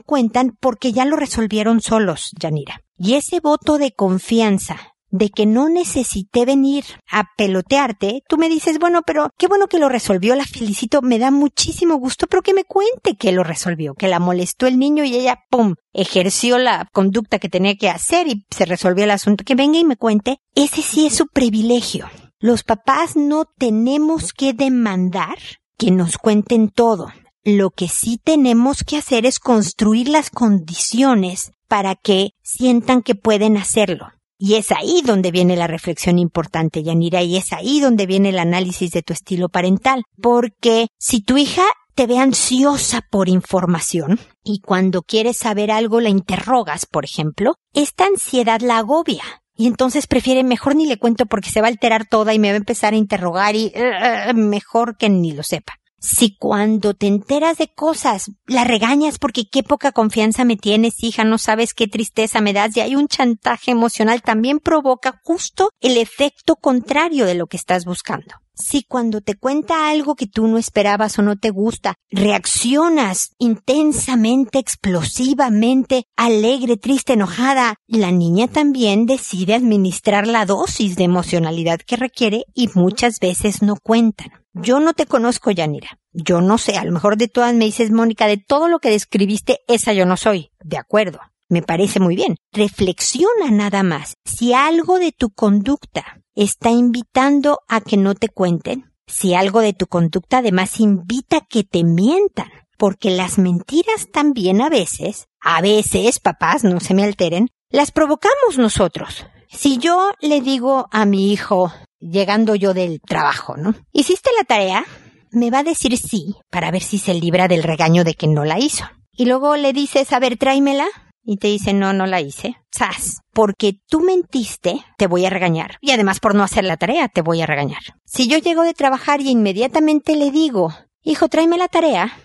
cuentan 0.00 0.56
porque 0.60 0.92
ya 0.92 1.04
lo 1.04 1.16
resolvieron 1.16 1.80
solos, 1.80 2.30
Yanira. 2.38 2.82
Y 2.96 3.14
ese 3.14 3.40
voto 3.40 3.78
de 3.78 3.90
confianza 3.90 4.94
de 5.10 5.30
que 5.30 5.44
no 5.44 5.68
necesité 5.70 6.44
venir 6.44 6.84
a 7.10 7.24
pelotearte, 7.36 8.22
tú 8.28 8.36
me 8.36 8.48
dices, 8.48 8.78
bueno, 8.78 9.00
pero 9.04 9.30
qué 9.36 9.48
bueno 9.48 9.66
que 9.66 9.80
lo 9.80 9.88
resolvió, 9.88 10.36
la 10.36 10.44
felicito, 10.44 11.02
me 11.02 11.18
da 11.18 11.32
muchísimo 11.32 11.96
gusto, 11.96 12.28
pero 12.28 12.42
que 12.42 12.54
me 12.54 12.62
cuente 12.62 13.16
que 13.18 13.32
lo 13.32 13.42
resolvió, 13.42 13.94
que 13.94 14.06
la 14.06 14.20
molestó 14.20 14.68
el 14.68 14.78
niño 14.78 15.02
y 15.02 15.16
ella, 15.16 15.40
¡pum!, 15.50 15.74
ejerció 15.92 16.58
la 16.58 16.88
conducta 16.92 17.40
que 17.40 17.48
tenía 17.48 17.74
que 17.74 17.90
hacer 17.90 18.28
y 18.28 18.46
se 18.50 18.66
resolvió 18.66 19.02
el 19.02 19.10
asunto. 19.10 19.42
Que 19.42 19.56
venga 19.56 19.80
y 19.80 19.84
me 19.84 19.96
cuente, 19.96 20.38
ese 20.54 20.80
sí 20.80 21.06
es 21.06 21.16
su 21.16 21.26
privilegio. 21.26 22.06
Los 22.40 22.62
papás 22.62 23.16
no 23.16 23.46
tenemos 23.58 24.32
que 24.32 24.52
demandar 24.52 25.38
que 25.76 25.90
nos 25.90 26.18
cuenten 26.18 26.68
todo. 26.68 27.08
Lo 27.42 27.70
que 27.70 27.88
sí 27.88 28.20
tenemos 28.22 28.84
que 28.84 28.96
hacer 28.96 29.26
es 29.26 29.40
construir 29.40 30.08
las 30.08 30.30
condiciones 30.30 31.50
para 31.66 31.96
que 31.96 32.30
sientan 32.44 33.02
que 33.02 33.16
pueden 33.16 33.56
hacerlo. 33.56 34.12
Y 34.38 34.54
es 34.54 34.70
ahí 34.70 35.02
donde 35.04 35.32
viene 35.32 35.56
la 35.56 35.66
reflexión 35.66 36.20
importante, 36.20 36.84
Yanira, 36.84 37.22
y 37.22 37.36
es 37.36 37.52
ahí 37.52 37.80
donde 37.80 38.06
viene 38.06 38.28
el 38.28 38.38
análisis 38.38 38.92
de 38.92 39.02
tu 39.02 39.12
estilo 39.12 39.48
parental. 39.48 40.04
Porque 40.22 40.86
si 40.96 41.20
tu 41.20 41.38
hija 41.38 41.64
te 41.96 42.06
ve 42.06 42.18
ansiosa 42.18 43.00
por 43.10 43.28
información 43.28 44.20
y 44.44 44.60
cuando 44.60 45.02
quieres 45.02 45.38
saber 45.38 45.72
algo 45.72 46.00
la 46.00 46.10
interrogas, 46.10 46.86
por 46.86 47.04
ejemplo, 47.04 47.56
esta 47.74 48.06
ansiedad 48.06 48.60
la 48.60 48.78
agobia. 48.78 49.24
Y 49.60 49.66
entonces 49.66 50.06
prefiere 50.06 50.44
mejor 50.44 50.76
ni 50.76 50.86
le 50.86 50.98
cuento 50.98 51.26
porque 51.26 51.50
se 51.50 51.60
va 51.60 51.66
a 51.66 51.70
alterar 51.70 52.06
toda 52.06 52.32
y 52.32 52.38
me 52.38 52.48
va 52.48 52.54
a 52.54 52.58
empezar 52.58 52.94
a 52.94 52.96
interrogar 52.96 53.56
y 53.56 53.72
uh, 53.74 54.32
mejor 54.32 54.96
que 54.96 55.08
ni 55.08 55.32
lo 55.32 55.42
sepa. 55.42 55.74
Si 56.00 56.36
cuando 56.36 56.94
te 56.94 57.08
enteras 57.08 57.58
de 57.58 57.68
cosas 57.74 58.30
la 58.46 58.62
regañas 58.62 59.18
porque 59.18 59.48
qué 59.50 59.64
poca 59.64 59.90
confianza 59.90 60.44
me 60.44 60.56
tienes, 60.56 61.02
hija, 61.02 61.24
no 61.24 61.38
sabes 61.38 61.74
qué 61.74 61.88
tristeza 61.88 62.40
me 62.40 62.52
das 62.52 62.76
y 62.76 62.80
hay 62.80 62.94
un 62.94 63.08
chantaje 63.08 63.72
emocional, 63.72 64.22
también 64.22 64.60
provoca 64.60 65.20
justo 65.24 65.70
el 65.80 65.96
efecto 65.96 66.54
contrario 66.54 67.26
de 67.26 67.34
lo 67.34 67.48
que 67.48 67.56
estás 67.56 67.84
buscando. 67.84 68.36
Si 68.54 68.82
cuando 68.82 69.20
te 69.20 69.36
cuenta 69.36 69.88
algo 69.88 70.16
que 70.16 70.26
tú 70.26 70.48
no 70.48 70.58
esperabas 70.58 71.18
o 71.18 71.22
no 71.22 71.36
te 71.36 71.50
gusta, 71.50 71.94
reaccionas 72.10 73.30
intensamente, 73.38 74.58
explosivamente, 74.58 76.04
alegre, 76.16 76.76
triste, 76.76 77.12
enojada, 77.12 77.76
la 77.86 78.10
niña 78.10 78.48
también 78.48 79.06
decide 79.06 79.54
administrar 79.54 80.26
la 80.26 80.44
dosis 80.44 80.96
de 80.96 81.04
emocionalidad 81.04 81.78
que 81.78 81.96
requiere 81.96 82.44
y 82.52 82.68
muchas 82.74 83.20
veces 83.20 83.62
no 83.62 83.76
cuentan. 83.76 84.30
Yo 84.60 84.80
no 84.80 84.92
te 84.92 85.06
conozco, 85.06 85.50
Yanira. 85.50 85.98
Yo 86.12 86.40
no 86.40 86.58
sé, 86.58 86.76
a 86.76 86.84
lo 86.84 86.92
mejor 86.92 87.16
de 87.16 87.28
todas 87.28 87.54
me 87.54 87.64
dices, 87.64 87.90
Mónica, 87.90 88.26
de 88.26 88.38
todo 88.38 88.68
lo 88.68 88.80
que 88.80 88.90
describiste, 88.90 89.60
esa 89.68 89.92
yo 89.92 90.04
no 90.04 90.16
soy. 90.16 90.50
De 90.62 90.76
acuerdo. 90.76 91.20
Me 91.48 91.62
parece 91.62 92.00
muy 92.00 92.16
bien. 92.16 92.36
Reflexiona 92.52 93.50
nada 93.50 93.82
más. 93.82 94.14
Si 94.24 94.52
algo 94.52 94.98
de 94.98 95.12
tu 95.12 95.30
conducta 95.30 96.20
está 96.34 96.70
invitando 96.70 97.60
a 97.68 97.80
que 97.80 97.96
no 97.96 98.14
te 98.14 98.28
cuenten, 98.28 98.92
si 99.06 99.34
algo 99.34 99.60
de 99.60 99.72
tu 99.72 99.86
conducta 99.86 100.38
además 100.38 100.78
invita 100.80 101.38
a 101.38 101.46
que 101.46 101.64
te 101.64 101.84
mientan, 101.84 102.50
porque 102.76 103.10
las 103.10 103.38
mentiras 103.38 104.08
también 104.12 104.60
a 104.60 104.68
veces, 104.68 105.28
a 105.40 105.62
veces, 105.62 106.20
papás, 106.20 106.64
no 106.64 106.80
se 106.80 106.94
me 106.94 107.04
alteren, 107.04 107.48
las 107.70 107.90
provocamos 107.90 108.58
nosotros. 108.58 109.26
Si 109.48 109.78
yo 109.78 110.12
le 110.20 110.42
digo 110.42 110.88
a 110.92 111.06
mi 111.06 111.32
hijo, 111.32 111.72
llegando 112.00 112.54
yo 112.54 112.74
del 112.74 113.00
trabajo, 113.00 113.56
¿no? 113.56 113.74
¿Hiciste 113.92 114.30
la 114.36 114.44
tarea? 114.44 114.84
Me 115.30 115.50
va 115.50 115.58
a 115.58 115.64
decir 115.64 115.96
sí, 115.96 116.34
para 116.50 116.70
ver 116.70 116.82
si 116.82 116.98
se 116.98 117.14
libra 117.14 117.48
del 117.48 117.62
regaño 117.62 118.04
de 118.04 118.14
que 118.14 118.28
no 118.28 118.44
la 118.44 118.58
hizo. 118.58 118.84
Y 119.12 119.26
luego 119.26 119.56
le 119.56 119.72
dices, 119.72 120.12
a 120.12 120.18
ver, 120.20 120.36
tráemela. 120.36 120.86
Y 121.24 121.36
te 121.36 121.48
dice, 121.48 121.74
no, 121.74 121.92
no 121.92 122.06
la 122.06 122.22
hice. 122.22 122.56
¡Sas! 122.70 123.20
Porque 123.34 123.80
tú 123.86 124.00
mentiste, 124.00 124.82
te 124.96 125.06
voy 125.06 125.26
a 125.26 125.30
regañar. 125.30 125.76
Y 125.82 125.90
además 125.90 126.20
por 126.20 126.34
no 126.34 126.42
hacer 126.42 126.64
la 126.64 126.78
tarea, 126.78 127.08
te 127.08 127.20
voy 127.20 127.42
a 127.42 127.46
regañar. 127.46 127.82
Si 128.06 128.28
yo 128.28 128.38
llego 128.38 128.62
de 128.62 128.72
trabajar 128.72 129.20
y 129.20 129.28
inmediatamente 129.28 130.16
le 130.16 130.30
digo, 130.30 130.72
hijo, 131.02 131.28
tráeme 131.28 131.58
la 131.58 131.68
tarea, 131.68 132.16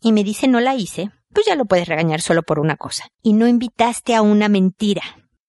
y 0.00 0.12
me 0.12 0.22
dice 0.22 0.46
no 0.46 0.60
la 0.60 0.74
hice, 0.74 1.10
pues 1.32 1.46
ya 1.46 1.54
lo 1.54 1.64
puedes 1.64 1.88
regañar 1.88 2.20
solo 2.20 2.42
por 2.42 2.58
una 2.58 2.76
cosa. 2.76 3.08
Y 3.22 3.32
no 3.32 3.48
invitaste 3.48 4.14
a 4.14 4.22
una 4.22 4.48
mentira. 4.48 5.02